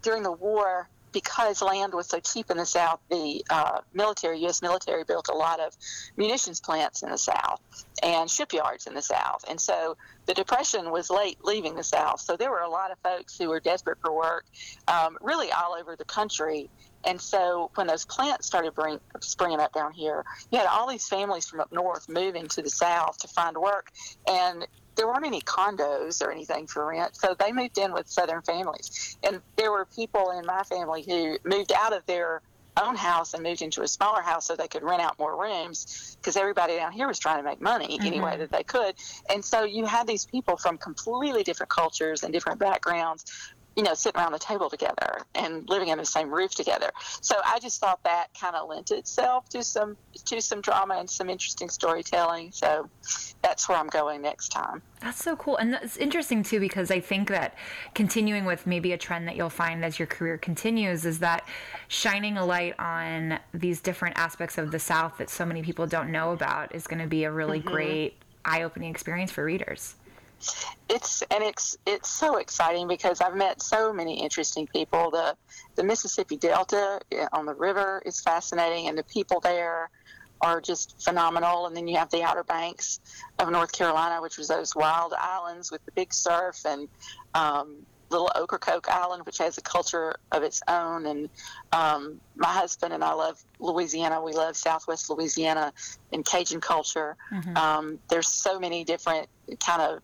during 0.02 0.24
the 0.24 0.32
war 0.32 0.90
because 1.12 1.62
land 1.62 1.94
was 1.94 2.08
so 2.08 2.20
cheap 2.20 2.50
in 2.50 2.58
the 2.58 2.66
South, 2.66 3.00
the 3.10 3.44
uh, 3.50 3.80
military, 3.94 4.40
U.S. 4.42 4.62
military, 4.62 5.04
built 5.04 5.30
a 5.30 5.36
lot 5.36 5.60
of 5.60 5.76
munitions 6.18 6.60
plants 6.60 7.04
in 7.04 7.10
the 7.10 7.18
South 7.18 7.60
and 8.04 8.30
shipyards 8.30 8.88
in 8.88 8.94
the 8.94 9.02
South. 9.02 9.44
And 9.50 9.60
so 9.60 9.98
the 10.26 10.34
Depression 10.34 10.92
was 10.92 11.10
late 11.10 11.38
leaving 11.44 11.76
the 11.76 11.84
South. 11.84 12.22
So 12.22 12.38
there 12.38 12.52
were 12.52 12.62
a 12.62 12.70
lot 12.70 12.92
of 12.92 12.98
folks 13.00 13.38
who 13.38 13.50
were 13.50 13.60
desperate 13.60 13.98
for 14.02 14.16
work, 14.16 14.46
um, 14.88 15.18
really 15.22 15.52
all 15.52 15.76
over 15.80 15.96
the 15.96 16.06
country. 16.06 16.70
And 17.06 17.20
so 17.20 17.72
when 17.76 17.88
those 17.88 18.06
plants 18.06 18.48
started 18.48 18.76
bring, 18.76 19.00
springing 19.22 19.60
up 19.60 19.74
down 19.74 19.94
here, 19.94 20.26
you 20.52 20.60
had 20.60 20.68
all 20.68 20.88
these 20.88 21.08
families 21.08 21.48
from 21.48 21.62
up 21.62 21.72
north 21.72 22.08
moving 22.10 22.48
to 22.50 22.62
the 22.62 22.70
South 22.70 23.18
to 23.20 23.28
find 23.28 23.58
work. 23.58 23.90
And 24.28 24.68
there 25.00 25.08
weren't 25.08 25.26
any 25.26 25.40
condos 25.40 26.22
or 26.22 26.30
anything 26.30 26.68
for 26.68 26.86
rent, 26.86 27.16
so 27.16 27.34
they 27.40 27.54
moved 27.54 27.78
in 27.78 27.94
with 27.94 28.10
Southern 28.10 28.42
families. 28.42 29.18
And 29.24 29.42
there 29.56 29.72
were 29.72 29.86
people 29.86 30.32
in 30.32 30.46
my 30.46 30.64
family 30.64 31.04
who 31.04 31.38
moved 31.46 31.72
out 31.72 31.94
of 31.94 32.06
their 32.06 32.42
own 32.76 32.96
house 32.96 33.34
and 33.34 33.42
moved 33.42 33.62
into 33.62 33.82
a 33.82 33.88
smaller 33.88 34.22
house 34.22 34.48
so 34.48 34.58
they 34.58 34.68
could 34.68 34.84
rent 34.84 35.02
out 35.02 35.18
more 35.18 35.42
rooms 35.42 36.18
because 36.20 36.36
everybody 36.36 36.76
down 36.76 36.92
here 36.92 37.08
was 37.08 37.18
trying 37.18 37.38
to 37.38 37.44
make 37.44 37.62
money 37.62 37.98
mm-hmm. 37.98 38.08
any 38.08 38.20
way 38.20 38.36
that 38.36 38.52
they 38.52 38.64
could. 38.64 38.94
And 39.30 39.44
so 39.44 39.64
you 39.64 39.86
had 39.86 40.06
these 40.06 40.26
people 40.26 40.58
from 40.58 40.78
completely 40.78 41.44
different 41.44 41.70
cultures 41.70 42.24
and 42.24 42.34
different 42.34 42.60
backgrounds 42.60 43.54
you 43.76 43.84
know, 43.84 43.94
sitting 43.94 44.20
around 44.20 44.34
the 44.34 44.40
table 44.40 44.70
together 44.70 45.20
and 45.36 45.68
living 45.70 45.92
under 45.92 46.02
the 46.02 46.08
same 46.10 46.34
roof 46.34 46.54
together. 46.54 46.92
So 47.22 47.36
I 47.46 47.60
just 47.60 47.80
thought 47.80 48.04
that 48.04 48.28
kind 48.40 48.56
of 48.56 48.68
lent 48.68 48.92
itself 48.92 49.48
to 49.50 49.64
some 49.64 49.96
to 50.26 50.42
some 50.42 50.62
drama 50.62 50.96
and 50.96 51.10
some 51.10 51.30
interesting 51.30 51.70
storytelling. 51.70 52.52
So 52.52 52.90
that's 53.42 53.70
where 53.70 53.78
I'm 53.78 53.88
going 53.88 54.22
next 54.22 54.50
time. 54.50 54.82
That's 55.02 55.24
so 55.24 55.36
cool. 55.36 55.56
And 55.58 55.72
that's 55.72 55.98
interesting 55.98 56.44
too 56.44 56.60
because 56.60 56.92
I 56.92 57.00
think 57.00 57.30
that 57.30 57.56
continuing 57.94 58.46
with 58.46 58.68
maybe 58.68 58.92
a 58.92 58.98
trend 58.98 59.28
that 59.28 59.36
you'll 59.36 59.50
find 59.50 59.86
as 59.86 59.98
your 59.98 60.08
career 60.08 60.38
continues 60.38 61.06
is 61.06 61.20
that 61.20 61.48
shining 61.88 62.38
a 62.38 62.46
light 62.46 62.78
on 62.80 63.40
these 63.54 63.82
different 63.82 64.18
aspects 64.18 64.58
of 64.58 64.72
the 64.72 64.80
South 64.80 65.18
that 65.20 65.30
so 65.30 65.46
many 65.46 65.62
people 65.62 65.88
don't 65.88 66.12
know 66.12 66.34
about 66.34 66.76
is 66.76 66.86
going 66.86 67.02
to 67.02 67.08
be 67.08 67.24
a 67.24 67.32
really 67.32 67.60
mm-hmm. 67.60 67.70
great 67.70 68.18
eye-opening 68.46 68.90
experience 68.90 69.32
for 69.32 69.44
readers 69.44 69.96
it's 70.88 71.22
and 71.30 71.44
it's 71.44 71.78
it's 71.86 72.10
so 72.10 72.38
exciting 72.38 72.88
because 72.88 73.22
I've 73.22 73.36
met 73.36 73.62
so 73.62 73.94
many 73.94 74.22
interesting 74.22 74.68
people. 74.68 75.12
The 75.12 75.36
the 75.76 75.84
Mississippi 75.84 76.38
Delta 76.38 77.00
on 77.32 77.46
the 77.46 77.54
river 77.54 78.02
is 78.06 78.22
fascinating, 78.22 78.88
and 78.88 78.98
the 78.98 79.04
people 79.04 79.40
there 79.40 79.90
are 80.42 80.62
just 80.62 81.02
phenomenal. 81.04 81.68
And 81.68 81.76
then 81.76 81.88
you 81.88 81.98
have 81.98 82.10
the 82.12 82.24
Outer 82.24 82.44
Banks 82.44 83.00
of 83.40 83.50
North 83.50 83.72
Carolina, 83.72 84.22
which 84.22 84.38
was 84.38 84.48
those 84.48 84.76
wild 84.76 85.14
islands 85.14 85.72
with 85.72 85.84
the 85.86 85.92
big 85.92 86.14
surf, 86.14 86.66
and 86.66 86.88
um, 87.34 87.86
little 88.10 88.32
Ocracoke 88.36 88.90
Island, 88.90 89.26
which 89.26 89.38
has 89.38 89.58
a 89.58 89.62
culture 89.62 90.16
of 90.32 90.44
its 90.44 90.62
own. 90.68 91.06
And 91.06 91.30
um, 91.72 92.20
my 92.36 92.48
husband 92.48 92.94
and 92.94 93.04
I 93.04 93.14
love 93.14 93.44
Louisiana. 93.60 94.22
We 94.22 94.34
love 94.34 94.56
Southwest 94.56 95.10
Louisiana 95.10 95.74
and 96.12 96.26
Cajun 96.26 96.62
culture. 96.62 97.16
Mm-hmm. 97.32 97.58
Um, 97.58 98.00
there's 98.10 98.28
so 98.28 98.60
many 98.60 98.84
different 98.84 99.28
kind 99.60 99.82
of 99.82 100.02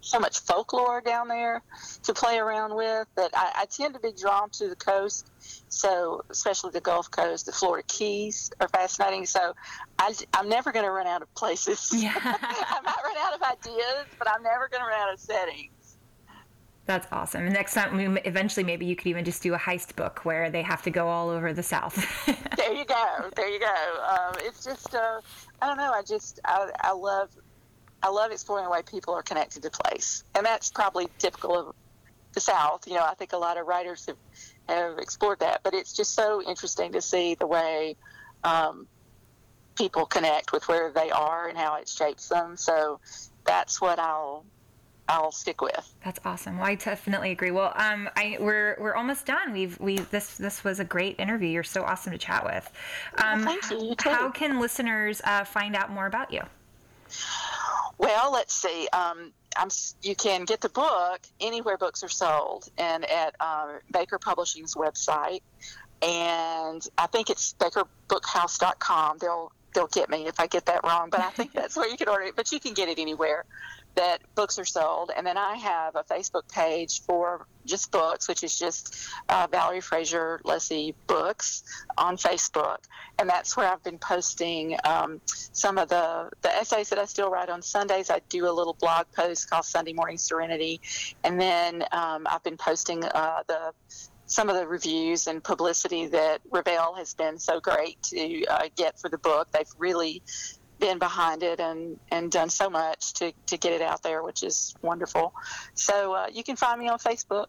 so 0.00 0.18
much 0.18 0.40
folklore 0.40 1.00
down 1.00 1.28
there 1.28 1.62
to 2.02 2.14
play 2.14 2.38
around 2.38 2.74
with 2.74 3.06
that 3.16 3.30
I, 3.34 3.52
I, 3.56 3.66
tend 3.66 3.94
to 3.94 4.00
be 4.00 4.12
drawn 4.12 4.50
to 4.50 4.68
the 4.68 4.76
coast. 4.76 5.30
So, 5.68 6.22
especially 6.30 6.70
the 6.72 6.80
Gulf 6.80 7.10
Coast, 7.10 7.46
the 7.46 7.52
Florida 7.52 7.86
Keys 7.88 8.50
are 8.60 8.68
fascinating. 8.68 9.26
So, 9.26 9.54
I, 9.98 10.12
am 10.34 10.48
never 10.48 10.72
going 10.72 10.84
to 10.84 10.90
run 10.90 11.06
out 11.06 11.22
of 11.22 11.34
places. 11.34 11.90
Yeah. 11.94 12.12
I 12.24 12.80
might 12.84 12.96
run 13.04 13.16
out 13.18 13.34
of 13.34 13.42
ideas, 13.42 14.06
but 14.18 14.28
I'm 14.28 14.42
never 14.42 14.68
going 14.68 14.82
to 14.82 14.88
run 14.88 15.00
out 15.00 15.12
of 15.12 15.20
settings. 15.20 15.70
That's 16.90 17.06
awesome. 17.12 17.44
And 17.44 17.54
next 17.54 17.74
time, 17.74 18.18
eventually, 18.24 18.64
maybe 18.64 18.84
you 18.84 18.96
could 18.96 19.06
even 19.06 19.24
just 19.24 19.42
do 19.42 19.54
a 19.54 19.58
heist 19.58 19.94
book 19.94 20.24
where 20.24 20.50
they 20.50 20.62
have 20.62 20.82
to 20.82 20.90
go 20.90 21.06
all 21.06 21.28
over 21.28 21.52
the 21.52 21.62
South. 21.62 21.94
there 22.56 22.72
you 22.72 22.84
go. 22.84 23.30
There 23.36 23.48
you 23.48 23.60
go. 23.60 24.06
Um, 24.08 24.34
it's 24.38 24.64
just, 24.64 24.92
uh, 24.92 25.20
I 25.62 25.68
don't 25.68 25.76
know. 25.76 25.92
I 25.92 26.02
just, 26.02 26.40
I, 26.44 26.68
I 26.80 26.92
love 26.92 27.30
I 28.02 28.08
love 28.08 28.32
exploring 28.32 28.64
the 28.64 28.70
way 28.70 28.82
people 28.82 29.14
are 29.14 29.22
connected 29.22 29.62
to 29.62 29.70
place, 29.70 30.24
and 30.34 30.44
that's 30.44 30.70
probably 30.70 31.08
typical 31.18 31.56
of 31.56 31.74
the 32.32 32.40
South. 32.40 32.86
You 32.86 32.94
know, 32.94 33.04
I 33.04 33.14
think 33.14 33.32
a 33.32 33.36
lot 33.36 33.58
of 33.58 33.66
writers 33.66 34.06
have 34.06 34.16
have 34.68 34.98
explored 34.98 35.40
that, 35.40 35.60
but 35.62 35.74
it's 35.74 35.92
just 35.92 36.14
so 36.14 36.42
interesting 36.42 36.92
to 36.92 37.02
see 37.02 37.34
the 37.34 37.46
way 37.46 37.96
um, 38.44 38.86
people 39.76 40.06
connect 40.06 40.52
with 40.52 40.66
where 40.68 40.90
they 40.92 41.10
are 41.10 41.48
and 41.48 41.58
how 41.58 41.76
it 41.76 41.88
shapes 41.88 42.28
them. 42.28 42.56
So 42.56 43.00
that's 43.44 43.80
what 43.80 43.98
I'll 43.98 44.44
I'll 45.08 45.32
stick 45.32 45.60
with. 45.60 45.94
That's 46.04 46.20
awesome. 46.24 46.58
Well, 46.58 46.66
I 46.66 46.76
definitely 46.76 47.32
agree. 47.32 47.50
Well, 47.50 47.72
um, 47.74 48.08
I 48.16 48.36
we're 48.40 48.76
we're 48.78 48.94
almost 48.94 49.26
done. 49.26 49.52
We've 49.52 49.78
we 49.80 49.98
this 49.98 50.36
this 50.36 50.62
was 50.62 50.78
a 50.78 50.84
great 50.84 51.18
interview. 51.18 51.48
You're 51.48 51.64
so 51.64 51.82
awesome 51.82 52.12
to 52.12 52.18
chat 52.18 52.44
with. 52.44 52.70
Um, 53.18 53.44
well, 53.44 53.58
thank 53.60 53.70
you. 53.70 53.88
you 53.88 53.94
how 53.98 54.30
can 54.30 54.60
listeners 54.60 55.20
uh, 55.24 55.44
find 55.44 55.74
out 55.74 55.90
more 55.90 56.06
about 56.06 56.32
you? 56.32 56.42
Well, 58.00 58.32
let's 58.32 58.54
see. 58.54 58.88
Um, 58.94 59.32
you 60.00 60.16
can 60.16 60.46
get 60.46 60.62
the 60.62 60.70
book 60.70 61.20
anywhere 61.38 61.76
books 61.76 62.02
are 62.02 62.08
sold 62.08 62.66
and 62.78 63.04
at 63.04 63.34
uh, 63.38 63.74
Baker 63.92 64.18
Publishing's 64.18 64.74
website. 64.74 65.42
And 66.00 66.82
I 66.96 67.06
think 67.08 67.28
it's 67.28 67.54
bakerbookhouse.com. 67.58 69.18
They'll 69.18 69.52
they'll 69.74 69.86
get 69.86 70.08
me 70.08 70.26
if 70.26 70.40
I 70.40 70.46
get 70.46 70.64
that 70.66 70.80
wrong, 70.82 71.10
but 71.10 71.20
I 71.20 71.28
think 71.28 71.52
that's 71.52 71.76
where 71.76 71.90
you 71.90 71.98
can 71.98 72.08
order 72.08 72.24
it. 72.24 72.36
But 72.36 72.50
you 72.52 72.58
can 72.58 72.72
get 72.72 72.88
it 72.88 72.98
anywhere 72.98 73.44
that 73.94 74.20
books 74.34 74.58
are 74.58 74.64
sold. 74.64 75.10
And 75.16 75.26
then 75.26 75.36
I 75.36 75.56
have 75.56 75.96
a 75.96 76.02
Facebook 76.04 76.48
page 76.48 77.02
for 77.02 77.46
just 77.66 77.90
books, 77.90 78.28
which 78.28 78.42
is 78.42 78.58
just 78.58 79.08
uh, 79.28 79.46
Valerie 79.50 79.80
Fraser 79.80 80.40
Luesse 80.44 80.94
Books 81.06 81.62
on 81.98 82.16
Facebook. 82.16 82.78
And 83.18 83.28
that's 83.28 83.56
where 83.56 83.68
I've 83.70 83.82
been 83.82 83.98
posting 83.98 84.76
um, 84.84 85.20
some 85.26 85.78
of 85.78 85.88
the, 85.88 86.30
the 86.42 86.54
essays 86.54 86.88
that 86.90 86.98
I 86.98 87.04
still 87.04 87.30
write 87.30 87.50
on 87.50 87.62
Sundays. 87.62 88.10
I 88.10 88.20
do 88.28 88.48
a 88.48 88.52
little 88.52 88.74
blog 88.74 89.06
post 89.14 89.50
called 89.50 89.64
Sunday 89.64 89.92
Morning 89.92 90.18
Serenity. 90.18 90.80
And 91.24 91.40
then 91.40 91.84
um, 91.92 92.26
I've 92.30 92.42
been 92.42 92.56
posting 92.56 93.04
uh, 93.04 93.42
the 93.46 93.72
some 94.30 94.48
of 94.48 94.54
the 94.54 94.64
reviews 94.64 95.26
and 95.26 95.42
publicity 95.42 96.06
that 96.06 96.40
Revell 96.52 96.94
has 96.94 97.14
been 97.14 97.36
so 97.36 97.58
great 97.58 98.00
to 98.04 98.44
uh, 98.46 98.68
get 98.76 98.96
for 98.96 99.08
the 99.08 99.18
book. 99.18 99.48
They've 99.50 99.66
really 99.76 100.22
been 100.80 100.98
behind 100.98 101.42
it 101.42 101.60
and, 101.60 101.98
and 102.10 102.32
done 102.32 102.50
so 102.50 102.68
much 102.68 103.12
to, 103.14 103.32
to 103.46 103.56
get 103.56 103.72
it 103.72 103.82
out 103.82 104.02
there, 104.02 104.22
which 104.22 104.42
is 104.42 104.74
wonderful. 104.82 105.34
So 105.74 106.14
uh, 106.14 106.26
you 106.32 106.42
can 106.42 106.56
find 106.56 106.80
me 106.80 106.88
on 106.88 106.98
Facebook. 106.98 107.46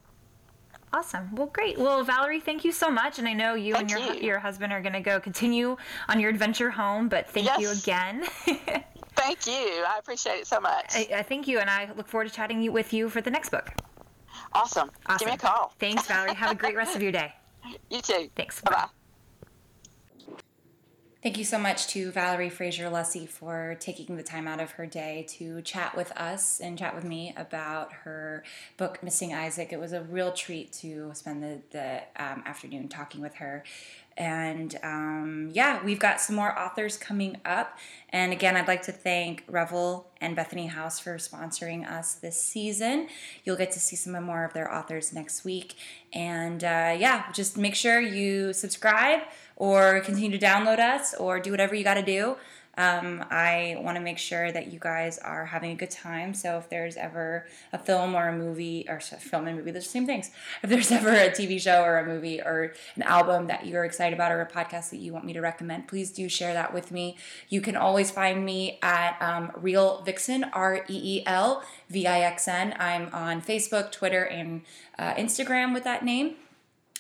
Awesome. 0.94 1.34
Well, 1.36 1.48
great. 1.48 1.78
Well, 1.78 2.04
Valerie, 2.04 2.42
thank 2.42 2.66
you 2.66 2.74
so 2.74 2.92
much. 2.92 3.18
And 3.18 3.28
I 3.28 3.34
know 3.34 3.54
you 3.56 3.74
thank 3.74 3.92
and 3.92 4.06
your 4.06 4.14
you. 4.14 4.22
your 4.22 4.40
husband 4.40 4.74
are 4.74 4.82
going 4.82 4.94
to 4.94 5.00
go 5.00 5.22
continue 5.22 5.78
on 6.10 6.20
your 6.20 6.30
adventure 6.30 6.70
home, 6.70 7.08
but 7.08 7.30
thank 7.30 7.46
yes. 7.46 7.62
you 7.62 7.72
again. 7.72 8.24
thank 9.16 9.48
you. 9.48 9.86
I 9.88 9.96
appreciate 9.98 10.40
it 10.40 10.48
so 10.48 10.60
much. 10.60 10.94
I, 10.94 11.08
I, 11.16 11.24
thank 11.24 11.48
you, 11.48 11.60
and 11.60 11.70
I 11.70 11.90
look 11.96 12.10
forward 12.10 12.28
to 12.28 12.34
chatting 12.34 12.70
with 12.74 12.92
you 12.92 13.08
for 13.08 13.22
the 13.22 13.32
next 13.32 13.50
book. 13.50 13.70
Awesome. 14.52 14.92
awesome. 15.06 15.18
Give 15.20 15.28
me 15.30 15.36
a 15.36 15.38
call. 15.38 15.74
Thanks, 15.80 16.08
Valerie. 16.08 16.36
Have 16.36 16.52
a 16.52 16.56
great 16.56 16.76
rest 16.76 16.96
of 16.96 17.02
your 17.02 17.12
day. 17.12 17.34
You 17.92 18.02
too. 18.02 18.28
Thanks. 18.36 18.60
Bye 18.62 18.72
bye. 18.72 19.01
Thank 21.22 21.38
you 21.38 21.46
so 21.46 21.60
much 21.60 21.86
to 21.90 22.10
Valerie 22.10 22.50
Fraser 22.50 22.90
Luesse 22.90 23.30
for 23.30 23.78
taking 23.80 24.18
the 24.18 24.24
time 24.24 24.48
out 24.48 24.60
of 24.60 24.72
her 24.72 24.88
day 24.88 25.28
to 25.30 25.62
chat 25.62 25.96
with 25.96 26.12
us 26.14 26.60
and 26.60 26.80
chat 26.80 26.96
with 26.96 27.04
me 27.04 27.32
about 27.38 27.94
her 27.94 28.44
book, 28.76 29.04
Missing 29.04 29.32
Isaac. 29.32 29.72
It 29.72 29.80
was 29.80 29.94
a 29.94 30.02
real 30.02 30.32
treat 30.32 30.72
to 30.82 31.12
spend 31.14 31.44
the, 31.44 31.60
the 31.70 31.98
um, 32.16 32.42
afternoon 32.48 32.88
talking 32.88 33.22
with 33.22 33.36
her. 33.36 33.64
And 34.18 34.78
um, 34.84 35.50
yeah, 35.54 35.84
we've 35.84 36.00
got 36.00 36.20
some 36.20 36.36
more 36.36 36.58
authors 36.58 36.98
coming 36.98 37.38
up. 37.46 37.78
And 38.10 38.34
again, 38.34 38.56
I'd 38.58 38.68
like 38.68 38.84
to 38.84 38.92
thank 38.92 39.44
Revell 39.48 40.08
and 40.20 40.36
Bethany 40.36 40.68
House 40.68 41.00
for 41.00 41.16
sponsoring 41.16 41.90
us 41.90 42.16
this 42.16 42.42
season. 42.42 43.08
You'll 43.44 43.58
get 43.58 43.72
to 43.72 43.80
see 43.80 43.96
some 43.96 44.22
more 44.24 44.44
of 44.44 44.54
their 44.54 44.72
authors 44.72 45.14
next 45.14 45.44
week. 45.46 45.76
And 46.14 46.64
uh, 46.64 46.96
yeah, 46.98 47.32
just 47.32 47.58
make 47.58 47.76
sure 47.76 48.00
you 48.00 48.54
subscribe 48.54 49.22
or 49.56 50.02
continue 50.02 50.38
to 50.38 50.44
download 50.44 50.80
us 50.80 51.14
or 51.14 51.40
do 51.40 51.52
whatever 51.52 51.74
you 51.74 51.84
got 51.84 51.94
to 51.96 52.04
do. 52.04 52.36
Um, 52.78 53.24
I 53.30 53.78
want 53.80 53.98
to 53.98 54.04
make 54.04 54.18
sure 54.18 54.52
that 54.52 54.72
you 54.72 54.80
guys 54.80 55.18
are 55.18 55.46
having 55.46 55.72
a 55.72 55.76
good 55.76 55.92
time. 55.92 56.34
So 56.34 56.58
if 56.58 56.70
there's 56.70 56.96
ever 56.96 57.46
a 57.74 57.78
film 57.78 58.16
or 58.16 58.30
a 58.30 58.38
movie, 58.38 58.86
or 58.88 59.00
film 59.00 59.48
and 59.48 59.58
movie, 59.58 59.72
they're 59.72 59.82
the 59.82 59.88
same 59.88 60.06
things. 60.06 60.32
If 60.64 60.70
there's 60.70 60.92
ever 60.92 61.10
a 61.10 61.30
TV 61.30 61.60
show 61.60 61.84
or 61.84 62.00
a 62.00 62.06
movie 62.06 62.42
or 62.42 62.74
an 62.96 63.04
album 63.04 63.48
that 63.48 63.66
you're 63.66 63.84
excited 63.84 64.14
about 64.14 64.32
or 64.32 64.42
a 64.42 64.50
podcast 64.50 64.90
that 64.92 64.98
you 64.98 65.12
want 65.14 65.26
me 65.26 65.34
to 65.34 65.42
recommend, 65.42 65.88
please 65.88 66.12
do 66.12 66.30
share 66.30 66.54
that 66.54 66.74
with 66.74 66.92
me. 66.92 67.18
You 67.50 67.62
can 67.62 67.76
always 67.76 68.10
find 68.10 68.46
me 68.46 68.80
at 68.82 69.22
um, 69.22 69.52
Reel 69.56 70.02
Vixen, 70.04 70.46
R 70.46 70.86
E 70.90 71.18
E 71.20 71.24
L 71.26 71.64
V 71.90 72.08
I 72.08 72.22
X 72.22 72.48
N. 72.48 72.76
I'm 72.80 73.10
on 73.14 73.42
Facebook, 73.42 73.92
Twitter, 73.92 74.24
and 74.24 74.62
uh, 74.98 75.14
Instagram 75.16 75.74
with 75.74 75.84
that 75.84 76.06
name. 76.06 76.36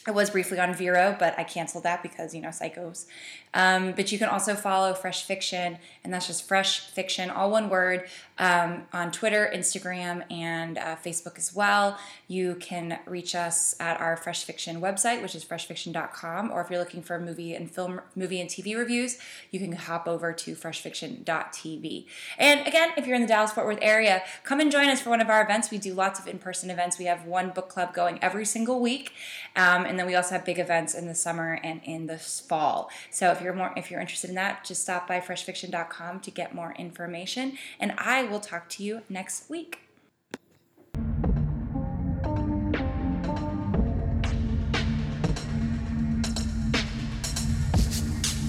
I 0.07 0.11
was 0.11 0.31
briefly 0.31 0.59
on 0.59 0.73
Vero, 0.73 1.15
but 1.19 1.37
I 1.37 1.43
canceled 1.43 1.83
that 1.83 2.01
because, 2.01 2.33
you 2.33 2.41
know, 2.41 2.49
psychos. 2.49 3.05
Um, 3.53 3.91
but 3.91 4.11
you 4.11 4.17
can 4.17 4.29
also 4.29 4.55
follow 4.55 4.93
Fresh 4.93 5.25
Fiction, 5.25 5.77
and 6.03 6.13
that's 6.13 6.27
just 6.27 6.47
Fresh 6.47 6.87
Fiction, 6.91 7.29
all 7.29 7.51
one 7.51 7.69
word, 7.69 8.07
um, 8.39 8.83
on 8.93 9.11
Twitter, 9.11 9.51
Instagram, 9.53 10.23
and 10.31 10.77
uh, 10.77 10.95
Facebook 10.95 11.37
as 11.37 11.53
well. 11.53 11.97
You 12.27 12.55
can 12.55 12.99
reach 13.05 13.35
us 13.35 13.75
at 13.79 13.99
our 13.99 14.15
Fresh 14.17 14.45
Fiction 14.45 14.81
website, 14.81 15.21
which 15.21 15.35
is 15.35 15.43
freshfiction.com, 15.43 16.49
or 16.49 16.61
if 16.61 16.69
you're 16.69 16.79
looking 16.79 17.03
for 17.03 17.19
movie 17.19 17.53
and 17.53 17.69
film, 17.69 18.01
movie 18.15 18.39
and 18.39 18.49
TV 18.49 18.75
reviews, 18.75 19.17
you 19.51 19.59
can 19.59 19.73
hop 19.73 20.07
over 20.07 20.31
to 20.33 20.55
freshfiction.tv. 20.55 22.05
And 22.39 22.65
again, 22.65 22.91
if 22.97 23.05
you're 23.05 23.15
in 23.15 23.21
the 23.21 23.27
Dallas 23.27 23.51
Fort 23.51 23.67
Worth 23.67 23.79
area, 23.81 24.23
come 24.43 24.59
and 24.59 24.71
join 24.71 24.87
us 24.87 25.01
for 25.01 25.09
one 25.09 25.21
of 25.21 25.29
our 25.29 25.43
events. 25.43 25.69
We 25.69 25.77
do 25.77 25.93
lots 25.93 26.19
of 26.19 26.27
in-person 26.27 26.69
events. 26.69 26.97
We 26.97 27.05
have 27.05 27.25
one 27.25 27.49
book 27.49 27.69
club 27.69 27.93
going 27.93 28.17
every 28.21 28.45
single 28.45 28.79
week, 28.79 29.11
um, 29.55 29.85
and 29.91 29.99
then 29.99 30.07
we 30.07 30.15
also 30.15 30.35
have 30.35 30.45
big 30.45 30.57
events 30.57 30.93
in 30.93 31.05
the 31.05 31.13
summer 31.13 31.59
and 31.65 31.81
in 31.83 32.07
the 32.07 32.17
fall. 32.17 32.89
So 33.09 33.29
if 33.31 33.41
you're 33.41 33.53
more 33.53 33.73
if 33.75 33.91
you're 33.91 33.99
interested 33.99 34.29
in 34.29 34.37
that, 34.37 34.63
just 34.63 34.83
stop 34.83 35.05
by 35.05 35.19
freshfiction.com 35.19 36.21
to 36.21 36.31
get 36.31 36.55
more 36.55 36.73
information. 36.79 37.57
And 37.77 37.93
I 37.97 38.23
will 38.23 38.39
talk 38.39 38.69
to 38.69 38.83
you 38.83 39.01
next 39.09 39.49
week. 39.49 39.90